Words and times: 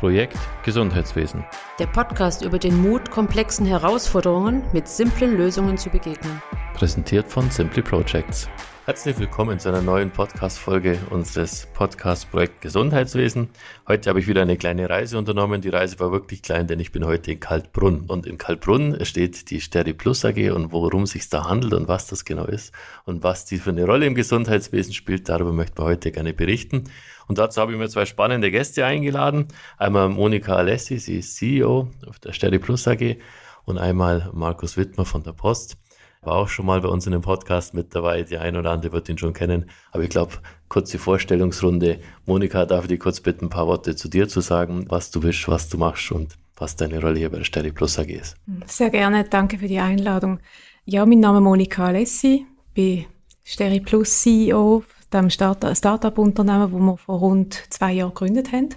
Projekt 0.00 0.38
Gesundheitswesen. 0.64 1.44
Der 1.78 1.86
Podcast 1.86 2.42
über 2.42 2.58
den 2.58 2.80
Mut, 2.80 3.10
komplexen 3.10 3.66
Herausforderungen 3.66 4.62
mit 4.72 4.88
simplen 4.88 5.36
Lösungen 5.36 5.76
zu 5.76 5.90
begegnen. 5.90 6.40
Präsentiert 6.72 7.28
von 7.28 7.50
Simply 7.50 7.82
Projects. 7.82 8.48
Herzlich 8.90 9.20
willkommen 9.20 9.60
zu 9.60 9.68
einer 9.68 9.82
neuen 9.82 10.10
Podcast-Folge 10.10 10.98
unseres 11.10 11.68
Podcast-Projekt 11.74 12.60
Gesundheitswesen. 12.60 13.48
Heute 13.86 14.10
habe 14.10 14.18
ich 14.18 14.26
wieder 14.26 14.42
eine 14.42 14.56
kleine 14.56 14.90
Reise 14.90 15.16
unternommen. 15.16 15.60
Die 15.60 15.68
Reise 15.68 16.00
war 16.00 16.10
wirklich 16.10 16.42
klein, 16.42 16.66
denn 16.66 16.80
ich 16.80 16.90
bin 16.90 17.06
heute 17.06 17.30
in 17.30 17.38
Kaltbrunn. 17.38 18.06
Und 18.08 18.26
in 18.26 18.36
Kaltbrunn 18.36 18.98
steht 19.04 19.48
die 19.52 19.60
Steri 19.60 19.92
Plus 19.92 20.24
AG 20.24 20.50
und 20.50 20.72
worum 20.72 21.04
es 21.04 21.10
sich 21.10 21.28
da 21.28 21.44
handelt 21.44 21.72
und 21.74 21.86
was 21.86 22.08
das 22.08 22.24
genau 22.24 22.46
ist 22.46 22.74
und 23.04 23.22
was 23.22 23.44
die 23.44 23.58
für 23.58 23.70
eine 23.70 23.84
Rolle 23.84 24.06
im 24.06 24.16
Gesundheitswesen 24.16 24.92
spielt, 24.92 25.28
darüber 25.28 25.52
möchten 25.52 25.78
wir 25.78 25.84
heute 25.84 26.10
gerne 26.10 26.34
berichten. 26.34 26.90
Und 27.28 27.38
dazu 27.38 27.60
habe 27.60 27.70
ich 27.70 27.78
mir 27.78 27.88
zwei 27.88 28.06
spannende 28.06 28.50
Gäste 28.50 28.84
eingeladen. 28.84 29.46
Einmal 29.78 30.08
Monika 30.08 30.56
Alessi, 30.56 30.98
sie 30.98 31.20
ist 31.20 31.36
CEO 31.36 31.90
der 32.24 32.32
Steri 32.32 32.58
Plus 32.58 32.88
AG 32.88 33.18
und 33.66 33.78
einmal 33.78 34.30
Markus 34.32 34.76
Wittmer 34.76 35.04
von 35.04 35.22
der 35.22 35.32
Post 35.32 35.76
war 36.22 36.34
auch 36.34 36.48
schon 36.48 36.66
mal 36.66 36.80
bei 36.80 36.88
uns 36.88 37.06
in 37.06 37.12
dem 37.12 37.22
Podcast 37.22 37.72
mit 37.72 37.94
dabei. 37.94 38.22
Die 38.22 38.36
ein 38.36 38.56
oder 38.56 38.70
andere 38.70 38.92
wird 38.92 39.08
ihn 39.08 39.16
schon 39.16 39.32
kennen. 39.32 39.70
Aber 39.90 40.02
ich 40.02 40.10
glaube, 40.10 40.34
kurze 40.68 40.98
Vorstellungsrunde. 40.98 42.00
Monika, 42.26 42.66
darf 42.66 42.84
ich 42.84 42.88
dich 42.88 43.00
kurz 43.00 43.20
bitten, 43.20 43.46
ein 43.46 43.50
paar 43.50 43.66
Worte 43.66 43.96
zu 43.96 44.08
dir 44.08 44.28
zu 44.28 44.40
sagen, 44.40 44.84
was 44.88 45.10
du 45.10 45.20
bist, 45.20 45.48
was 45.48 45.68
du 45.68 45.78
machst 45.78 46.12
und 46.12 46.36
was 46.56 46.76
deine 46.76 47.00
Rolle 47.00 47.18
hier 47.18 47.30
bei 47.30 47.38
der 47.38 47.44
Stelle 47.44 47.72
Plus 47.72 47.98
AG 47.98 48.10
ist. 48.10 48.36
Sehr 48.66 48.90
gerne, 48.90 49.24
danke 49.24 49.58
für 49.58 49.68
die 49.68 49.78
Einladung. 49.78 50.40
Ja, 50.84 51.06
mein 51.06 51.20
Name 51.20 51.38
ist 51.38 51.44
Monika 51.44 51.86
Alessi, 51.86 52.46
bin 52.74 53.06
Steri 53.42 53.80
Plus 53.80 54.20
CEO 54.20 54.84
dem 55.12 55.30
Start-up-Unternehmen, 55.30 56.70
das 56.70 56.80
wir 56.80 56.96
vor 56.98 57.18
rund 57.18 57.54
zwei 57.70 57.92
Jahren 57.92 58.10
gegründet 58.10 58.52
haben. 58.52 58.68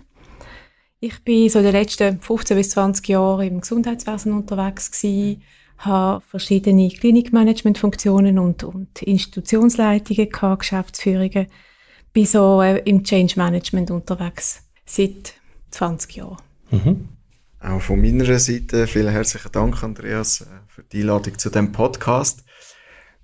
Ich 1.00 1.24
bin 1.24 1.50
so 1.50 1.60
in 1.60 1.66
den 1.66 1.74
letzten 1.74 2.22
15 2.22 2.58
bis 2.58 2.70
20 2.72 3.08
Jahren 3.10 3.46
im 3.46 3.62
Gesundheitswesen 3.62 4.32
unterwegs 4.32 4.90
gewesen, 4.90 5.44
habe 5.78 6.24
verschiedene 6.28 6.90
Klinikmanagement-Funktionen 6.90 8.40
und, 8.40 8.64
und 8.64 9.02
Institutionsleitungen 9.02 10.30
gehabt, 10.30 10.60
Geschäftsführungen, 10.62 11.48
bin 12.14 12.26
so 12.26 12.62
äh, 12.62 12.80
im 12.86 13.04
Change 13.04 13.34
Management 13.38 13.92
unterwegs 13.92 14.64
seit 14.86 15.34
20 15.72 16.16
Jahren. 16.16 16.38
Mhm. 16.72 17.10
Auch 17.60 17.82
von 17.82 18.02
meiner 18.02 18.40
Seite 18.40 18.88
vielen 18.88 19.12
herzlichen 19.12 19.52
Dank, 19.52 19.84
Andreas, 19.84 20.42
äh, 20.42 20.46
für 20.68 20.84
die 20.84 21.02
Einladung 21.02 21.38
zu 21.38 21.50
dem 21.50 21.72
Podcast. 21.72 22.44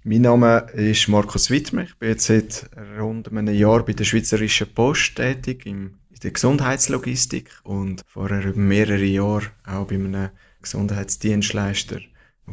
Mein 0.03 0.22
Name 0.22 0.67
ist 0.73 1.08
Markus 1.09 1.50
Wittmer. 1.50 1.83
Ich 1.83 1.97
bin 1.97 2.09
jetzt 2.09 2.25
seit 2.25 2.70
rund 2.97 3.30
einem 3.30 3.53
Jahr 3.53 3.83
bei 3.86 3.94
der 3.94 4.05
Schweizerischen 4.05 4.73
Post 4.73 5.17
tätig 5.17 5.66
in 5.66 5.97
der 6.23 6.31
Gesundheitslogistik 6.31 7.50
und 7.64 8.02
vorher 8.08 8.53
mehrere 8.55 9.03
Jahre 9.03 9.47
auch 9.66 9.88
bei 9.88 9.95
einem 9.95 10.30
Gesundheitsdienstleister 10.61 12.00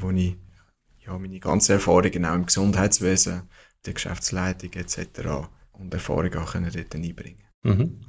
wo 0.00 0.11
ich 0.11 0.36
ja, 1.00 1.16
meine 1.19 1.41
ganzen 1.41 1.72
Erfahrungen 1.72 2.25
auch 2.25 2.34
im 2.34 2.47
Gesundheitswesen, 2.47 3.42
der 3.84 3.94
Geschäftsleitung 3.94 4.72
etc. 4.72 5.48
und 5.72 5.94
Erfahrungen 5.94 6.36
auch 6.39 6.52
dort 6.52 6.94
einbringen 6.94 7.44
mhm. 7.62 8.00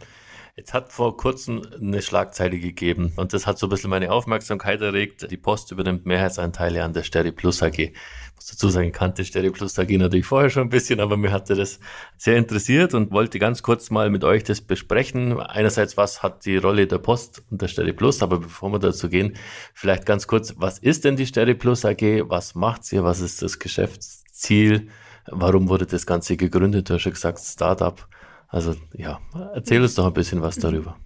Jetzt 0.58 0.73
hat 0.73 0.91
vor 0.91 1.16
kurzem 1.17 1.61
eine 1.80 2.02
Schlagzeile 2.02 2.58
gegeben 2.58 3.13
und 3.16 3.31
das 3.31 3.45
hat 3.45 3.59
so 3.59 3.67
ein 3.67 3.69
bisschen 3.69 3.91
meine 3.91 4.11
Aufmerksamkeit 4.11 4.81
erregt. 4.81 5.30
Die 5.30 5.38
Post 5.38 5.72
übernimmt 5.72 6.08
Mehrheitsanteile 6.08 6.83
an 6.83 6.94
der 6.94 7.03
Steri 7.03 7.31
Plus 7.31 7.61
AG. 7.61 7.77
Ich 7.77 7.94
muss 8.36 8.47
dazu 8.47 8.69
sagen, 8.69 8.88
ich 8.88 8.94
kannte 8.94 9.23
Steri 9.23 9.52
Plus 9.52 9.77
AG 9.77 9.91
natürlich 9.91 10.25
vorher 10.25 10.49
schon 10.49 10.64
ein 10.64 10.69
bisschen, 10.69 10.99
aber 10.99 11.16
mir 11.16 11.31
hatte 11.31 11.53
das 11.53 11.80
sehr 12.17 12.38
interessiert 12.38 12.95
und 12.95 13.11
wollte 13.11 13.38
ganz 13.38 13.61
kurz 13.61 13.91
mal 13.91 14.09
mit 14.09 14.23
euch 14.23 14.44
das 14.45 14.61
besprechen. 14.61 15.39
Einerseits, 15.39 15.95
was 15.95 16.23
hat 16.23 16.44
die 16.44 16.58
Rolle 16.58 16.88
der 16.88 16.97
Post 16.97 17.44
und 17.52 17.61
der 17.61 17.67
Steri 17.67 17.94
Plus, 17.94 18.23
aber 18.23 18.39
bevor 18.39 18.71
wir 18.71 18.80
dazu 18.80 19.09
gehen, 19.09 19.36
vielleicht 19.75 20.08
ganz 20.08 20.25
kurz, 20.25 20.55
was 20.58 20.80
ist 20.80 21.05
denn 21.05 21.17
die 21.17 21.27
Steri 21.27 21.53
Plus 21.53 21.86
AG? 21.86 22.02
Was 22.30 22.55
macht 22.55 22.83
sie? 22.83 23.03
Was 23.03 23.19
ist 23.19 23.44
das 23.44 23.59
Geschäftsziel? 23.59 24.89
Warum 25.27 25.70
wurde 25.70 25.86
das 25.86 26.08
Ganze 26.08 26.36
gegründet? 26.36 26.89
Du 26.89 26.95
hast 26.95 27.05
ja 27.05 27.11
gesagt, 27.11 27.37
Startup. 27.37 28.08
Also 28.47 28.75
ja, 28.95 29.19
erzähl 29.53 29.81
uns 29.81 29.95
doch 29.95 30.05
ein 30.05 30.13
bisschen 30.13 30.41
was 30.41 30.55
darüber. 30.55 30.97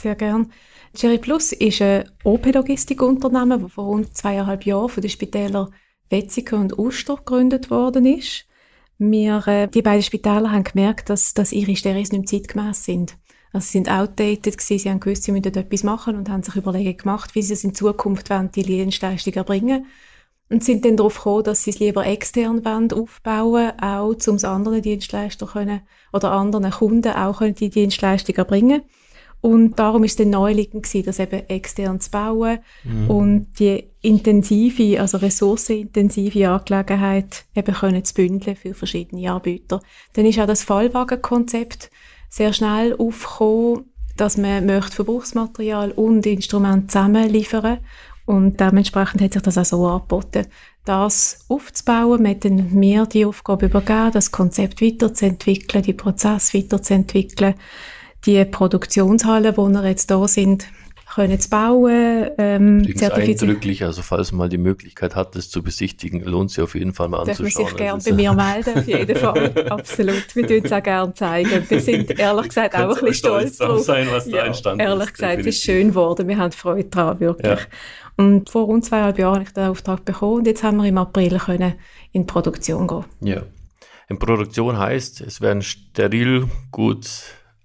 Sehr 0.00 0.14
gern. 0.14 0.52
Cherry 0.94 1.18
Plus 1.18 1.52
ist 1.52 1.82
ein 1.82 2.08
OP-Logistikunternehmen, 2.24 3.62
das 3.62 3.72
vor 3.72 3.84
rund 3.84 4.16
zweieinhalb 4.16 4.64
Jahren 4.64 4.88
von 4.88 5.00
den 5.00 5.10
Spitälern 5.10 5.72
Wetzikon 6.10 6.62
und 6.62 6.78
Uster 6.78 7.16
gegründet 7.16 7.70
worden 7.70 8.06
ist. 8.06 8.46
Wir, 8.98 9.46
äh, 9.46 9.68
die 9.68 9.82
beiden 9.82 10.02
Spitäler 10.02 10.50
haben 10.50 10.64
gemerkt, 10.64 11.10
dass, 11.10 11.34
dass 11.34 11.52
ihre 11.52 11.76
Steris 11.76 12.10
nicht 12.10 12.32
mehr 12.32 12.40
zeitgemäß 12.40 12.84
sind. 12.84 13.16
Also 13.52 13.66
sie 13.66 13.72
sind 13.78 13.90
outdated 13.90 14.58
gewesen, 14.58 14.78
sie 14.78 14.90
haben 14.90 15.00
gewusst, 15.00 15.24
sie 15.24 15.32
müssen 15.32 15.54
etwas 15.54 15.84
machen 15.84 16.16
und 16.16 16.28
haben 16.28 16.42
sich 16.42 16.56
Überlegungen 16.56 16.96
gemacht, 16.96 17.34
wie 17.34 17.42
sie 17.42 17.54
es 17.54 17.64
in 17.64 17.74
Zukunft 17.74 18.30
wollen, 18.30 18.50
die 18.50 18.62
Dienstleistung 18.62 19.34
erbringen 19.34 19.86
und 20.50 20.64
sind 20.64 20.84
dann 20.84 20.96
darauf 20.96 21.16
gekommen, 21.16 21.44
dass 21.44 21.64
sie 21.64 21.70
es 21.70 21.78
lieber 21.78 22.06
extern 22.06 22.64
wollen, 22.64 22.92
aufbauen 22.92 23.72
auch 23.80 24.14
um 24.26 24.36
es 24.36 24.44
anderen 24.44 24.82
Dienstleister 24.82 25.46
können 25.46 25.82
oder 26.12 26.32
anderen 26.32 26.70
Kunden 26.70 27.12
auch 27.12 27.38
können 27.38 27.54
die 27.54 27.70
Dienstleistung 27.70 28.36
erbringen 28.36 28.82
und 29.40 29.78
darum 29.78 30.02
ist 30.02 30.12
es 30.12 30.16
dann 30.16 30.30
naheliegend 30.30 30.84
gewesen, 30.84 31.06
das 31.06 31.20
eben 31.20 31.48
extern 31.48 32.00
zu 32.00 32.10
bauen 32.10 32.58
mhm. 32.82 33.10
und 33.10 33.46
die 33.60 33.84
intensive, 34.00 35.00
also 35.00 35.18
ressourcenintensive 35.18 36.48
Angelegenheit 36.48 37.44
eben 37.54 37.74
können 37.74 38.04
zu 38.04 38.14
bündeln 38.14 38.56
für 38.56 38.74
verschiedene 38.74 39.30
Anbieter. 39.30 39.80
Dann 40.14 40.26
ist 40.26 40.40
auch 40.40 40.46
das 40.46 40.64
Fallwagenkonzept 40.64 41.90
sehr 42.28 42.52
schnell 42.52 42.96
aufgekommen, 42.96 43.84
dass 44.16 44.36
man 44.36 44.66
möchte 44.66 44.96
Verbrauchsmaterial 44.96 45.92
und 45.92 46.26
Instrument 46.26 46.90
zusammen 46.90 47.28
liefern 47.28 47.78
und 48.28 48.60
dementsprechend 48.60 49.22
hat 49.22 49.32
sich 49.32 49.40
das 49.40 49.56
auch 49.56 49.64
so 49.64 49.86
angeboten, 49.86 50.44
das 50.84 51.46
aufzubauen. 51.48 52.28
Hat 52.28 52.44
dann 52.44 52.74
mir 52.74 53.06
die 53.06 53.24
Aufgabe 53.24 53.66
übergeben, 53.66 54.10
das 54.12 54.30
Konzept 54.30 54.82
weiterzuentwickeln, 54.82 55.82
die 55.82 55.94
Prozesse 55.94 56.58
weiterzuentwickeln, 56.58 57.54
die 58.26 58.44
Produktionshallen, 58.44 59.56
wo 59.56 59.66
wir 59.70 59.82
jetzt 59.88 60.10
da 60.10 60.28
sind, 60.28 60.66
können 61.14 61.40
zu 61.40 61.48
bauen. 61.48 62.28
Ähm, 62.36 62.86
eindrücklich, 63.00 63.82
also 63.82 64.02
falls 64.02 64.30
man 64.30 64.40
mal 64.40 64.48
die 64.50 64.58
Möglichkeit 64.58 65.16
hat, 65.16 65.34
das 65.34 65.48
zu 65.48 65.62
besichtigen, 65.62 66.22
lohnt 66.22 66.50
sich 66.50 66.62
auf 66.62 66.74
jeden 66.74 66.92
Fall 66.92 67.08
mal 67.08 67.20
anzuschauen. 67.20 67.76
Darf 67.78 67.88
man 67.88 68.00
sich 68.00 68.14
gerne 68.14 68.32
bei 68.32 68.32
mir 68.32 68.32
melden, 68.44 68.78
auf 68.78 68.86
jeden 68.86 69.16
Fall. 69.16 69.66
Absolut. 69.70 70.36
Wir 70.36 70.46
tun 70.46 70.60
es 70.64 70.72
auch 70.72 70.82
gerne 70.82 71.14
zeigen. 71.14 71.64
Wir 71.66 71.80
sind 71.80 72.18
ehrlich 72.18 72.48
gesagt 72.48 72.74
auch 72.74 72.80
ein 72.80 72.88
bisschen 72.88 73.14
stolz 73.14 73.56
drauf. 73.56 73.80
sein, 73.80 74.06
was 74.10 74.28
da 74.28 74.44
entstanden 74.44 74.80
ehrlich 74.80 74.94
ist. 74.94 75.00
Ehrlich 75.00 75.14
gesagt, 75.14 75.40
es 75.40 75.46
ist 75.46 75.62
schön 75.62 75.88
geworden. 75.88 76.28
Wir 76.28 76.36
haben 76.36 76.52
Freude 76.52 76.90
daran, 76.90 77.20
wirklich. 77.20 77.58
Ja. 77.58 77.66
Und 78.18 78.50
vor 78.50 78.64
rund 78.64 78.84
zweieinhalb 78.84 79.16
Jahren 79.18 79.36
habe 79.36 79.44
ich 79.44 79.52
den 79.52 79.68
Auftrag 79.68 80.04
bekommen 80.04 80.38
und 80.38 80.46
jetzt 80.48 80.64
haben 80.64 80.78
wir 80.78 80.86
im 80.86 80.98
April 80.98 81.38
können 81.38 81.74
in 82.10 82.26
Produktion 82.26 82.88
gehen. 82.88 83.04
Ja. 83.20 83.42
In 84.08 84.18
Produktion 84.18 84.76
heißt, 84.76 85.20
es 85.20 85.40
werden 85.40 85.62
steril 85.62 86.48
gut 86.72 87.08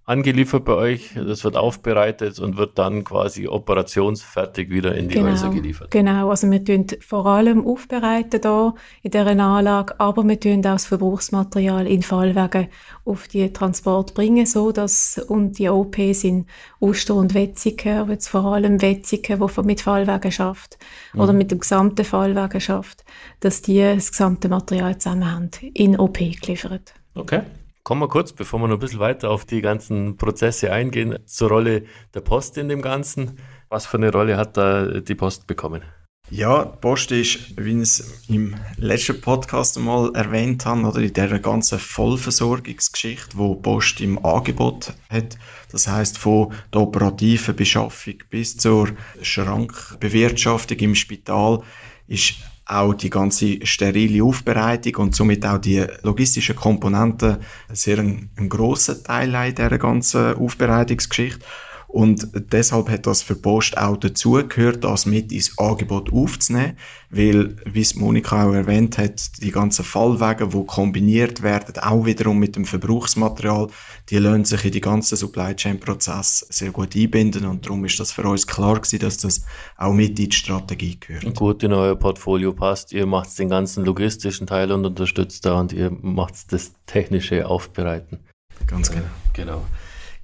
angeliefert 0.06 0.66
bei 0.66 0.74
euch, 0.74 1.12
das 1.16 1.44
wird 1.46 1.56
aufbereitet 1.56 2.38
und 2.40 2.58
wird 2.58 2.78
dann 2.78 3.06
quasi 3.06 3.47
operationsfertig 3.47 4.69
wieder 4.69 4.96
in 4.96 5.08
die 5.08 5.16
genau, 5.16 5.31
Häuser 5.31 5.50
geliefert. 5.50 5.91
Genau, 5.91 6.30
also 6.30 6.52
wir 6.52 6.64
tun 6.64 6.88
vor 7.00 7.25
allem 7.25 7.66
aufbereiten 7.66 8.41
da 8.41 8.75
in 9.02 9.12
dieser 9.12 9.28
Anlage, 9.28 9.97
aber 10.00 10.28
wir 10.28 10.40
tun 10.40 10.59
auch 10.59 10.74
das 10.74 10.86
Verbrauchsmaterial 10.88 11.88
in 11.88 12.03
Fallwegen 12.03 12.68
auf 13.06 13.30
die 13.30 13.53
Transport 13.53 14.14
bringen, 14.14 14.46
so 14.46 14.74
dass 14.74 15.18
und 15.18 15.58
die 15.58 15.69
OPs 15.69 16.25
in 16.25 16.47
Oster 16.81 17.16
und 17.16 17.34
Wetzigen, 17.34 17.97
aber 17.97 18.12
jetzt 18.12 18.28
vor 18.28 18.46
allem 18.46 18.81
Wetzigen, 18.81 19.40
wo 19.40 19.50
mit 19.62 19.80
Fallwegen 19.80 20.31
schafft 20.31 20.78
mhm. 21.14 21.22
oder 21.22 21.31
mit 21.31 21.52
dem 21.52 21.59
gesamten 21.59 22.03
Fallwegen 22.03 22.59
schafft, 22.59 23.06
dass 23.40 23.62
die 23.62 23.80
das 23.80 24.12
gesamte 24.12 24.50
Material 24.50 24.97
zusammen 24.97 25.31
haben, 25.31 25.50
in 25.74 25.97
OP 25.97 26.18
geliefert. 26.18 26.94
Okay. 27.16 27.44
Kommen 27.83 27.99
wir 27.99 28.07
kurz, 28.07 28.31
bevor 28.31 28.61
wir 28.61 28.69
noch 28.69 28.77
ein 28.77 28.79
bisschen 28.79 29.01
weiter 29.01 29.29
auf 29.29 29.44
die 29.44 29.59
ganzen 29.59 30.16
Prozesse 30.16 30.71
eingehen, 30.71 31.19
zur 31.25 31.49
Rolle 31.49 31.83
der 32.13 32.21
Post 32.21 32.57
in 32.57 32.69
dem 32.69 32.81
Ganzen. 32.81 33.37
Was 33.67 33.85
für 33.85 33.97
eine 33.97 34.09
Rolle 34.09 34.37
hat 34.37 34.55
da 34.55 34.85
die 35.02 35.16
Post 35.16 35.47
bekommen? 35.47 35.81
Ja, 36.29 36.63
die 36.63 36.78
Post 36.79 37.11
ist, 37.11 37.58
wie 37.58 37.73
ich 37.73 37.81
es 37.81 38.23
im 38.29 38.55
letzten 38.78 39.19
Podcast 39.19 39.78
einmal 39.78 40.16
erwähnt 40.16 40.66
habe, 40.66 40.87
oder 40.87 41.02
in 41.02 41.11
dieser 41.11 41.40
ganzen 41.40 41.78
Vollversorgungsgeschichte, 41.78 43.37
wo 43.37 43.55
die 43.55 43.61
Post 43.63 43.99
im 43.99 44.23
Angebot 44.25 44.93
hat. 45.09 45.37
Das 45.69 45.85
heißt 45.85 46.17
von 46.17 46.53
der 46.73 46.79
operativen 46.79 47.53
Beschaffung 47.53 48.16
bis 48.29 48.55
zur 48.55 48.91
Schrankbewirtschaftung 49.22 50.78
im 50.78 50.96
Spital 50.96 51.61
ist 52.08 52.35
auch 52.65 52.93
die 52.93 53.09
ganze 53.09 53.65
sterile 53.65 54.23
Aufbereitung 54.23 54.95
und 54.97 55.15
somit 55.15 55.45
auch 55.45 55.57
die 55.57 55.85
logistischen 56.01 56.55
Komponenten 56.55 57.37
sehr 57.71 57.99
ein, 57.99 58.29
ein 58.37 58.49
grosser 58.49 59.03
Teil 59.03 59.53
dieser 59.53 59.77
ganzen 59.77 60.35
Aufbereitungsgeschichte. 60.35 61.45
Und 61.93 62.28
deshalb 62.51 62.90
hat 62.90 63.05
das 63.05 63.22
für 63.22 63.35
Post 63.35 63.78
auch 63.78 63.97
dazugehört, 63.97 64.84
das 64.84 65.05
mit 65.05 65.31
ins 65.31 65.55
Angebot 65.59 66.11
aufzunehmen, 66.11 66.75
weil, 67.11 67.55
wie 67.72 67.81
es 67.81 67.93
Monika 67.93 68.47
auch 68.47 68.53
erwähnt 68.53 68.97
hat, 68.97 69.40
die 69.43 69.51
ganzen 69.51 69.85
Fallwege, 69.85 70.47
die 70.47 70.66
kombiniert 70.66 71.43
werden, 71.43 71.78
auch 71.78 72.03
wiederum 72.07 72.40
mit 72.40 72.55
dem 72.55 72.66
Verbrauchsmaterial, 72.66 73.67
die 74.09 74.17
lassen 74.17 74.43
sich 74.43 74.66
in 74.66 74.72
die 74.72 74.81
ganzen 74.81 75.17
Supply 75.17 75.55
Chain 75.55 75.79
Prozess 75.79 76.47
sehr 76.49 76.72
gut 76.72 76.95
einbinden 76.95 77.45
und 77.45 77.67
darum 77.67 77.85
ist 77.85 77.99
das 77.99 78.11
für 78.11 78.23
uns 78.23 78.47
klar 78.47 78.79
gewesen, 78.81 78.97
dass 78.97 79.17
das 79.17 79.46
auch 79.78 79.93
mit 79.93 80.17
in 80.19 80.31
die 80.31 80.35
Strategie 80.35 80.99
gehört. 80.99 81.35
Gut 81.35 81.61
in 81.61 81.73
euer 81.73 81.96
Portfolio 81.96 82.53
passt. 82.53 82.91
Ihr 82.91 83.05
macht 83.05 83.37
den 83.37 83.49
ganzen 83.49 83.85
logistischen 83.85 84.47
Teil 84.47 84.72
und 84.72 84.84
unterstützt 84.84 85.46
da 85.46 85.59
und 85.59 85.72
ihr 85.72 85.91
macht 85.91 86.51
das 86.51 86.73
technische 86.87 87.47
Aufbereiten. 87.47 88.17
Ganz 88.66 88.89
genau. 88.89 89.05
Genau. 89.34 89.61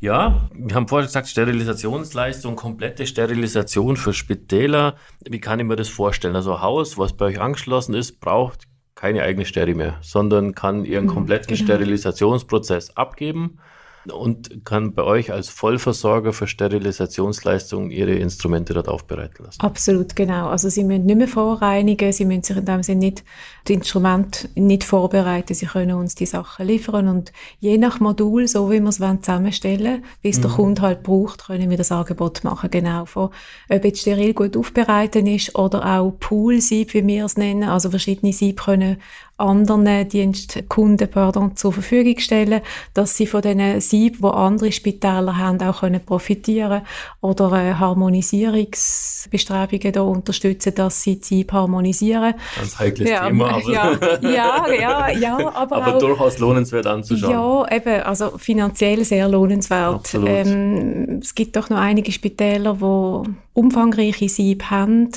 Ja, 0.01 0.49
wir 0.53 0.75
haben 0.75 0.87
vorher 0.87 1.07
gesagt, 1.07 1.27
Sterilisationsleistung, 1.27 2.55
komplette 2.55 3.05
Sterilisation 3.05 3.97
für 3.97 4.13
Spitäler. 4.13 4.95
Wie 5.27 5.41
kann 5.41 5.59
ich 5.59 5.65
mir 5.65 5.75
das 5.75 5.89
vorstellen? 5.89 6.37
Also 6.37 6.55
ein 6.55 6.61
Haus, 6.61 6.97
was 6.97 7.13
bei 7.13 7.25
euch 7.25 7.41
angeschlossen 7.41 7.93
ist, 7.95 8.21
braucht 8.21 8.63
keine 8.95 9.23
eigene 9.23 9.45
Steri 9.45 9.73
mehr, 9.73 9.97
sondern 10.01 10.55
kann 10.55 10.85
ihren 10.85 11.05
mhm, 11.05 11.09
kompletten 11.09 11.55
genau. 11.55 11.65
Sterilisationsprozess 11.65 12.95
abgeben 12.95 13.59
und 14.05 14.65
kann 14.65 14.93
bei 14.93 15.03
euch 15.03 15.31
als 15.31 15.49
Vollversorger 15.49 16.33
für 16.33 16.47
Sterilisationsleistungen 16.47 17.91
Ihre 17.91 18.13
Instrumente 18.13 18.73
dort 18.73 18.87
aufbereiten 18.87 19.45
lassen. 19.45 19.61
Absolut, 19.61 20.15
genau. 20.15 20.47
Also 20.47 20.69
Sie 20.69 20.83
müssen 20.83 21.05
nicht 21.05 21.17
mehr 21.17 21.27
vorreinigen, 21.27 22.11
Sie 22.11 22.25
müssen 22.25 22.43
sich 22.43 22.57
in 22.57 22.65
dem 22.65 22.83
Sinne 22.83 22.99
nicht 22.99 23.23
das 23.65 23.75
Instrument 23.75 24.49
nicht 24.55 24.83
vorbereiten, 24.83 25.53
Sie 25.53 25.65
können 25.65 25.97
uns 25.97 26.15
die 26.15 26.25
Sachen 26.25 26.67
liefern 26.67 27.07
und 27.07 27.31
je 27.59 27.77
nach 27.77 27.99
Modul, 27.99 28.47
so 28.47 28.71
wie 28.71 28.79
wir 28.79 28.89
es 28.89 28.95
zusammenstellen 28.95 30.03
wie 30.21 30.29
es 30.29 30.37
mhm. 30.37 30.41
der 30.41 30.51
Kunde 30.51 30.81
halt 30.81 31.03
braucht, 31.03 31.45
können 31.45 31.69
wir 31.69 31.77
das 31.77 31.91
Angebot 31.91 32.43
machen, 32.43 32.71
genau. 32.71 33.05
Von, 33.05 33.29
ob 33.69 33.85
jetzt 33.85 34.01
steril 34.01 34.33
gut 34.33 34.57
aufbereitet 34.57 35.27
ist 35.27 35.55
oder 35.57 35.99
auch 35.99 36.11
Pool-Sieb, 36.19 36.93
wie 36.93 37.05
wir 37.05 37.25
es 37.25 37.37
nennen, 37.37 37.69
also 37.69 37.89
verschiedene 37.89 38.33
Sieb 38.33 38.61
können 38.61 38.97
anderen 39.39 40.07
Dienstkunden 40.07 41.09
pardon, 41.09 41.55
zur 41.55 41.73
Verfügung 41.73 42.19
stellen, 42.19 42.61
dass 42.93 43.17
sie 43.17 43.25
von 43.27 43.41
diesen 43.41 43.81
Sieb, 43.81 44.19
die 44.19 44.25
andere 44.25 44.71
Spitäler 44.71 45.37
haben, 45.37 45.61
auch 45.61 45.79
können 45.79 46.03
profitieren 46.03 46.81
oder 47.21 47.51
äh, 47.53 47.73
Harmonisierungsbestrebungen 47.73 49.93
da 49.93 50.01
unterstützen, 50.01 50.75
dass 50.75 51.01
sie 51.03 51.19
die 51.19 51.25
Sieb 51.25 51.53
harmonisieren. 51.53 52.33
Ganz 52.55 52.79
heikles 52.79 53.09
ja, 53.09 53.27
Thema, 53.27 53.55
aber 53.55 53.71
ja, 53.71 53.91
ja, 54.21 54.71
ja, 54.71 55.09
ja, 55.09 55.37
aber, 55.53 55.75
aber 55.77 55.95
auch, 55.95 55.99
durchaus 55.99 56.39
lohnenswert 56.39 56.87
anzuschauen. 56.87 57.31
Ja, 57.31 57.65
eben, 57.75 58.01
also 58.03 58.37
finanziell 58.37 59.03
sehr 59.05 59.27
lohnenswert. 59.27 60.13
Ähm, 60.13 61.19
es 61.21 61.35
gibt 61.35 61.55
doch 61.55 61.69
noch 61.69 61.79
einige 61.79 62.11
Spitäler, 62.11 62.75
die 62.75 63.29
umfangreiche 63.53 64.29
Sieb 64.29 64.65
haben, 64.65 65.09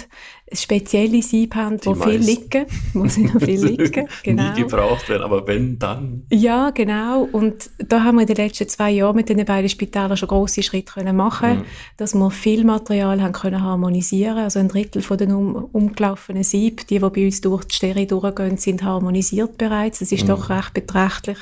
spezielle 0.55 1.23
Sieb 1.23 1.55
haben, 1.55 1.79
die 1.79 1.87
wo 1.87 1.95
viel 1.95 2.19
liegen, 2.21 2.67
wo 2.93 3.07
sie 3.07 3.25
noch 3.25 3.41
viel 3.41 3.65
liegen. 3.67 4.09
Genau. 4.23 4.51
Nie 4.51 4.63
gebraucht 4.63 5.09
werden, 5.09 5.23
aber 5.23 5.47
wenn, 5.47 5.79
dann. 5.79 6.25
Ja, 6.31 6.71
genau. 6.71 7.29
Und 7.33 7.71
da 7.79 8.05
haben 8.05 8.17
wir 8.17 8.23
in 8.23 8.27
den 8.27 8.37
letzten 8.37 8.69
zwei 8.69 8.91
Jahren 8.91 9.17
mit 9.17 9.29
den 9.29 9.45
beiden 9.45 9.69
Spitälern 9.69 10.17
schon 10.17 10.29
grosse 10.29 10.63
Schritte 10.63 10.93
können 10.93 11.17
machen, 11.17 11.59
mhm. 11.59 11.65
dass 11.97 12.15
wir 12.15 12.31
viel 12.31 12.65
Material 12.65 13.23
haben 13.23 13.33
können 13.33 13.63
harmonisieren. 13.63 14.39
Also 14.39 14.59
ein 14.59 14.69
Drittel 14.69 15.03
von 15.03 15.19
den 15.19 15.33
um, 15.33 15.55
umgelaufenen 15.73 16.45
Sieb, 16.45 16.87
die, 16.87 16.99
die 16.99 17.11
bei 17.11 17.25
uns 17.27 17.41
durch 17.41 17.65
die 17.65 17.75
Steri 17.75 18.07
durchgehen, 18.07 18.57
sind 18.57 18.83
harmonisiert 18.83 19.59
bereits. 19.59 20.01
Das 20.01 20.13
ist 20.13 20.25
mhm. 20.25 20.29
doch 20.29 20.51
recht 20.51 20.75
beträchtlich. 20.75 21.39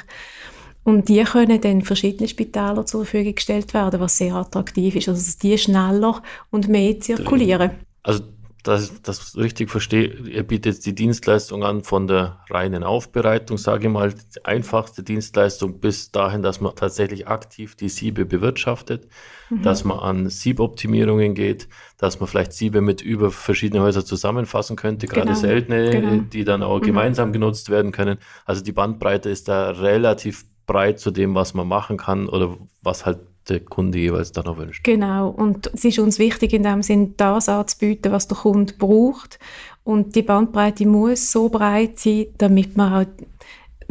Und 0.82 1.08
die 1.08 1.22
können 1.24 1.60
dann 1.60 1.82
verschiedenen 1.82 2.28
Spitälern 2.28 2.86
zur 2.86 3.04
Verfügung 3.04 3.34
gestellt 3.34 3.74
werden, 3.74 4.00
was 4.00 4.16
sehr 4.16 4.34
attraktiv 4.34 4.96
ist. 4.96 5.08
Also 5.08 5.20
dass 5.20 5.36
die 5.36 5.56
schneller 5.58 6.22
und 6.50 6.68
mehr 6.68 6.98
zirkulieren. 7.00 7.72
Also 8.02 8.24
dass 8.62 8.90
ich 8.90 9.02
das 9.02 9.36
richtig 9.36 9.70
verstehe, 9.70 10.08
ihr 10.08 10.42
bietet 10.42 10.84
die 10.84 10.94
Dienstleistung 10.94 11.64
an 11.64 11.82
von 11.82 12.06
der 12.06 12.40
reinen 12.50 12.84
Aufbereitung, 12.84 13.58
sage 13.58 13.86
ich 13.86 13.92
mal, 13.92 14.12
die 14.12 14.44
einfachste 14.44 15.02
Dienstleistung 15.02 15.80
bis 15.80 16.10
dahin, 16.10 16.42
dass 16.42 16.60
man 16.60 16.74
tatsächlich 16.74 17.28
aktiv 17.28 17.74
die 17.74 17.88
Siebe 17.88 18.24
bewirtschaftet, 18.26 19.08
mhm. 19.48 19.62
dass 19.62 19.84
man 19.84 19.98
an 19.98 20.28
Sieboptimierungen 20.28 21.34
geht, 21.34 21.68
dass 21.96 22.20
man 22.20 22.28
vielleicht 22.28 22.52
Siebe 22.52 22.80
mit 22.80 23.00
über 23.02 23.30
verschiedene 23.30 23.82
Häuser 23.82 24.04
zusammenfassen 24.04 24.76
könnte, 24.76 25.06
gerade 25.06 25.28
genau. 25.28 25.38
seltene, 25.38 25.90
genau. 25.90 26.22
die 26.30 26.44
dann 26.44 26.62
auch 26.62 26.80
mhm. 26.80 26.84
gemeinsam 26.84 27.32
genutzt 27.32 27.70
werden 27.70 27.92
können. 27.92 28.18
Also 28.44 28.62
die 28.62 28.72
Bandbreite 28.72 29.30
ist 29.30 29.48
da 29.48 29.70
relativ 29.70 30.44
breit 30.66 31.00
zu 31.00 31.10
dem, 31.10 31.34
was 31.34 31.54
man 31.54 31.66
machen 31.66 31.96
kann 31.96 32.28
oder 32.28 32.56
was 32.82 33.04
halt 33.04 33.18
der 33.50 33.60
Kunde 33.60 33.98
jeweils 33.98 34.32
dann 34.32 34.46
auch 34.46 34.56
wünscht. 34.56 34.84
Genau, 34.84 35.28
und 35.28 35.70
es 35.74 35.84
ist 35.84 35.98
uns 35.98 36.18
wichtig, 36.18 36.52
in 36.52 36.62
dem 36.62 36.82
Sinn 36.82 37.14
das 37.16 37.48
anzubieten, 37.48 38.12
was 38.12 38.28
der 38.28 38.38
Kunde 38.38 38.72
braucht. 38.78 39.38
Und 39.84 40.14
die 40.14 40.22
Bandbreite 40.22 40.86
muss 40.86 41.32
so 41.32 41.48
breit 41.48 41.98
sein, 41.98 42.26
damit 42.38 42.76
man 42.76 42.90
halt 42.90 43.08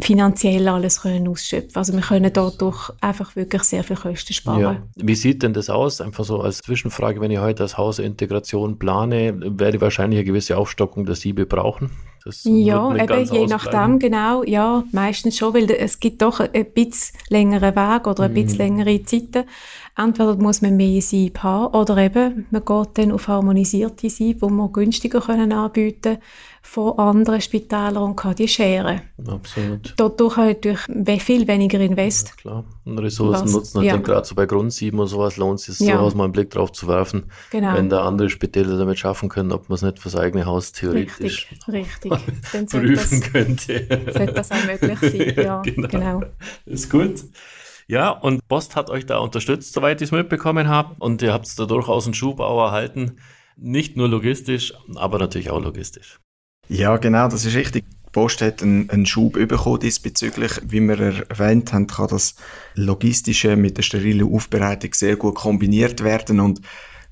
finanziell 0.01 0.67
alles 0.67 1.01
können 1.01 1.27
ausschöpfen 1.27 1.75
Also 1.75 1.93
wir 1.93 2.01
können 2.01 2.31
dadurch 2.31 2.91
einfach 3.01 3.35
wirklich 3.35 3.63
sehr 3.63 3.83
viel 3.83 3.97
Kosten 3.97 4.33
sparen. 4.33 4.61
Ja. 4.61 4.83
Wie 4.95 5.15
sieht 5.15 5.43
denn 5.43 5.53
das 5.53 5.69
aus? 5.69 6.01
Einfach 6.01 6.23
so 6.23 6.41
als 6.41 6.59
Zwischenfrage, 6.59 7.19
wenn 7.21 7.31
ich 7.31 7.39
heute 7.39 7.63
als 7.63 7.77
Hausintegration 7.77 8.79
plane, 8.79 9.39
werde 9.59 9.77
ich 9.77 9.81
wahrscheinlich 9.81 10.19
eine 10.19 10.25
gewisse 10.25 10.57
Aufstockung 10.57 11.05
der 11.05 11.15
Siebe 11.15 11.45
brauchen? 11.45 11.91
Das 12.23 12.43
ja, 12.43 12.95
eben 12.95 13.33
je 13.33 13.47
nachdem, 13.47 13.99
genau, 13.99 14.43
ja, 14.43 14.83
meistens 14.91 15.37
schon, 15.37 15.53
weil 15.53 15.71
es 15.71 15.99
gibt 15.99 16.21
doch 16.21 16.39
ein 16.39 16.65
bisschen 16.73 17.17
längere 17.29 17.75
Weg 17.75 18.07
oder 18.07 18.23
ein 18.23 18.33
bisschen 18.33 18.73
mhm. 18.73 18.77
längere 18.83 19.03
Zeiten. 19.03 19.45
Entweder 19.97 20.35
muss 20.35 20.61
man 20.61 20.77
mehr 20.77 21.01
Sieb 21.01 21.39
haben 21.43 21.73
oder 21.73 21.97
eben 21.97 22.45
man 22.51 22.63
geht 22.63 22.97
dann 22.97 23.11
auf 23.11 23.27
harmonisierte 23.27 24.09
Sieb, 24.09 24.39
die 24.41 24.49
wir 24.49 24.69
günstiger 24.69 25.21
können 25.21 25.51
anbieten 25.51 26.01
können 26.01 26.19
von 26.61 26.97
anderen 26.99 27.41
Spitälern 27.41 27.97
und 27.97 28.15
kann 28.15 28.35
die 28.35 28.47
scheren. 28.47 29.01
Absolut. 29.25 29.93
Dadurch 29.97 30.37
halt 30.37 30.65
durch 30.65 31.23
viel 31.23 31.47
weniger 31.47 31.79
Invest. 31.79 32.29
Ja, 32.29 32.35
klar. 32.35 32.65
Und 32.85 32.99
Ressourcen 32.99 33.45
Was, 33.45 33.51
nutzen. 33.51 33.79
Ich 33.79 33.87
ja. 33.87 33.93
denke, 33.93 34.11
gerade 34.11 34.27
so 34.27 34.35
bei 34.35 34.45
Grundsieben 34.45 34.99
und 34.99 35.07
sowas 35.07 35.37
lohnt 35.37 35.59
es 35.59 35.65
sich 35.77 35.87
ja. 35.87 35.97
sowas 35.97 36.15
mal 36.15 36.25
einen 36.25 36.33
Blick 36.33 36.49
drauf 36.49 36.71
zu 36.71 36.87
werfen. 36.87 37.31
Genau. 37.51 37.73
Wenn 37.75 37.89
da 37.89 38.05
andere 38.05 38.29
Spitäler 38.29 38.77
damit 38.77 38.99
schaffen 38.99 39.29
können, 39.29 39.51
ob 39.51 39.69
man 39.69 39.75
es 39.75 39.81
nicht 39.81 39.99
fürs 39.99 40.15
eigene 40.15 40.45
Haus 40.45 40.71
theoretisch 40.71 41.49
richtig, 41.51 41.67
richtig. 41.67 42.11
Dann 42.51 42.65
prüfen 42.65 43.21
das, 43.21 43.31
könnte. 43.31 43.87
Sollte 44.13 44.33
das 44.33 44.51
auch 44.51 44.65
möglich 44.65 44.99
sein, 44.99 45.33
ja, 45.43 45.61
genau. 45.61 45.87
genau. 45.87 46.21
Ist 46.65 46.89
gut. 46.89 47.23
Ja, 47.87 48.11
und 48.11 48.47
Post 48.47 48.75
hat 48.75 48.91
euch 48.91 49.07
da 49.07 49.17
unterstützt, 49.17 49.73
soweit 49.73 49.99
ich 50.01 50.09
es 50.09 50.11
mitbekommen 50.11 50.67
habe. 50.67 50.95
Und 50.99 51.23
ihr 51.23 51.33
habt 51.33 51.57
da 51.57 51.65
durchaus 51.65 52.05
einen 52.05 52.13
Schub 52.13 52.39
auch 52.39 52.63
erhalten. 52.65 53.17
Nicht 53.57 53.97
nur 53.97 54.07
logistisch, 54.07 54.73
aber 54.95 55.17
natürlich 55.17 55.49
auch 55.49 55.61
logistisch. 55.61 56.19
Ja, 56.69 56.97
genau, 56.97 57.27
das 57.27 57.45
ist 57.45 57.55
richtig. 57.55 57.83
Die 57.89 58.11
Post 58.11 58.41
hat 58.41 58.61
einen, 58.61 58.89
einen 58.91 59.07
Schub 59.07 59.33
bekommen 59.33 59.79
diesbezüglich. 59.79 60.51
Wie 60.63 60.79
wir 60.79 60.99
erwähnt 61.29 61.73
haben, 61.73 61.87
kann 61.87 62.07
das 62.07 62.35
Logistische 62.75 63.55
mit 63.55 63.77
der 63.77 63.81
sterilen 63.81 64.31
Aufbereitung 64.31 64.93
sehr 64.93 65.15
gut 65.15 65.35
kombiniert 65.35 66.03
werden 66.03 66.39
und 66.39 66.61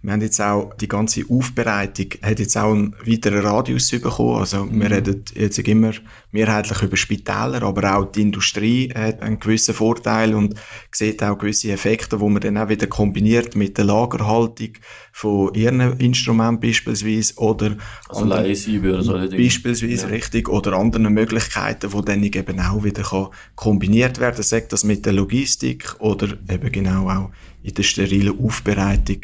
wir 0.07 0.13
haben 0.13 0.21
jetzt 0.21 0.39
auch 0.39 0.73
die 0.75 0.87
ganze 0.87 1.25
Aufbereitung 1.29 2.05
hat 2.21 2.39
jetzt 2.39 2.55
auch 2.55 2.71
einen 2.71 2.95
weiteren 3.05 3.45
Radius 3.45 3.91
bekommen. 3.91 4.39
Also 4.39 4.63
mhm. 4.63 4.79
wir 4.79 4.91
reden 4.91 5.25
jetzt 5.35 5.59
immer 5.59 5.91
mehrheitlich 6.31 6.81
über 6.81 6.95
Spitäler, 6.95 7.61
aber 7.61 7.97
auch 7.97 8.05
die 8.05 8.21
Industrie 8.21 8.89
hat 8.95 9.21
einen 9.21 9.37
gewissen 9.37 9.73
Vorteil 9.73 10.33
und 10.33 10.55
sieht 10.93 11.21
auch 11.21 11.37
gewisse 11.37 11.73
Effekte, 11.73 12.21
wo 12.21 12.29
man 12.29 12.41
dann 12.41 12.57
auch 12.57 12.69
wieder 12.69 12.87
kombiniert 12.87 13.57
mit 13.57 13.77
der 13.77 13.83
Lagerhaltung 13.83 14.75
von 15.11 15.53
ihren 15.53 15.99
Instrumenten 15.99 16.61
beispielsweise 16.61 17.33
oder 17.35 17.75
also 18.07 18.23
Leihsiebe 18.23 18.99
oder 18.99 19.27
Dinge. 19.27 19.43
Beispielsweise, 19.43 20.07
ja. 20.07 20.07
richtig, 20.07 20.47
oder 20.47 20.71
anderen 20.71 21.13
Möglichkeiten, 21.13 21.91
wo 21.91 21.99
dann 21.99 22.23
eben 22.23 22.59
auch 22.61 22.81
wieder 22.81 23.03
kann 23.03 23.27
kombiniert 23.55 24.21
werden, 24.21 24.41
sagt 24.41 24.71
das 24.71 24.85
mit 24.85 25.05
der 25.05 25.11
Logistik 25.11 25.97
oder 25.99 26.29
eben 26.49 26.71
genau 26.71 27.09
auch 27.09 27.29
in 27.61 27.73
der 27.73 27.83
sterilen 27.83 28.39
Aufbereitung 28.39 29.23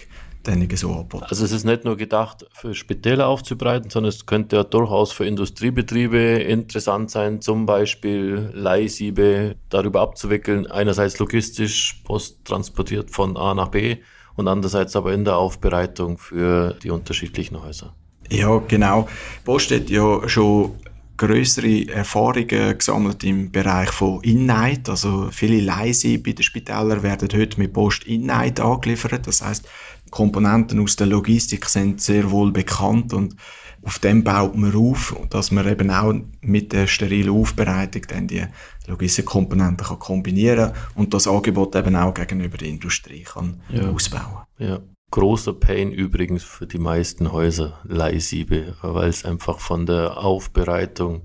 so 0.75 0.91
angeboten. 0.91 1.25
Also 1.29 1.45
es 1.45 1.51
ist 1.51 1.63
nicht 1.63 1.85
nur 1.85 1.97
gedacht, 1.97 2.45
für 2.53 2.73
Spitäler 2.73 3.27
aufzubereiten, 3.27 3.89
sondern 3.89 4.09
es 4.09 4.25
könnte 4.25 4.57
ja 4.57 4.63
durchaus 4.63 5.11
für 5.11 5.25
Industriebetriebe 5.25 6.17
interessant 6.17 7.11
sein, 7.11 7.41
zum 7.41 7.65
Beispiel 7.65 8.49
Leihsiebe 8.53 9.55
darüber 9.69 10.01
abzuwickeln, 10.01 10.67
einerseits 10.67 11.19
logistisch 11.19 12.01
posttransportiert 12.03 13.11
von 13.11 13.37
A 13.37 13.53
nach 13.53 13.69
B 13.69 13.97
und 14.35 14.47
andererseits 14.47 14.95
aber 14.95 15.13
in 15.13 15.25
der 15.25 15.37
Aufbereitung 15.37 16.17
für 16.17 16.75
die 16.83 16.89
unterschiedlichen 16.89 17.63
Häuser. 17.63 17.93
Ja, 18.29 18.61
genau. 18.67 19.07
Post 19.45 19.71
hat 19.71 19.89
ja 19.89 20.27
schon 20.27 20.71
größere 21.17 21.87
Erfahrungen 21.89 22.77
gesammelt 22.77 23.23
im 23.23 23.51
Bereich 23.51 23.91
von 23.91 24.21
Innight. 24.23 24.89
Also 24.89 25.29
viele 25.31 25.61
Leise 25.61 26.17
bei 26.17 26.31
den 26.31 26.43
Spitälern 26.43 27.03
werden 27.03 27.29
heute 27.33 27.59
mit 27.59 27.73
Post 27.73 28.05
Innight 28.05 28.59
angeliefert. 28.59 29.27
Das 29.27 29.41
heißt, 29.43 29.67
Komponenten 30.13 30.79
aus 30.79 30.95
der 30.95 31.07
Logistik 31.07 31.65
sind 31.65 31.99
sehr 31.99 32.29
wohl 32.29 32.51
bekannt 32.51 33.13
und 33.13 33.35
auf 33.81 33.97
dem 33.97 34.23
baut 34.23 34.55
man 34.55 34.75
auf, 34.75 35.15
dass 35.31 35.49
man 35.49 35.67
eben 35.67 35.89
auch 35.89 36.13
mit 36.41 36.71
der 36.71 36.85
sterilen 36.85 37.33
Aufbereitung 37.33 38.03
dann 38.07 38.27
die 38.27 38.45
Logistikkomponenten 38.85 39.87
kann 39.87 39.97
kombinieren 39.97 40.71
und 40.93 41.15
das 41.15 41.27
Angebot 41.27 41.75
eben 41.75 41.95
auch 41.95 42.13
gegenüber 42.13 42.57
der 42.57 42.67
Industrie 42.67 43.23
kann 43.23 43.63
ja. 43.69 43.89
ausbauen. 43.89 44.43
Ja. 44.59 44.81
Großer 45.09 45.53
Pain 45.53 45.91
übrigens 45.91 46.43
für 46.43 46.67
die 46.67 46.77
meisten 46.77 47.31
Häuser, 47.31 47.79
Leihsiebe, 47.83 48.75
weil 48.83 49.09
es 49.09 49.25
einfach 49.25 49.59
von 49.59 49.87
der 49.87 50.17
Aufbereitung 50.17 51.23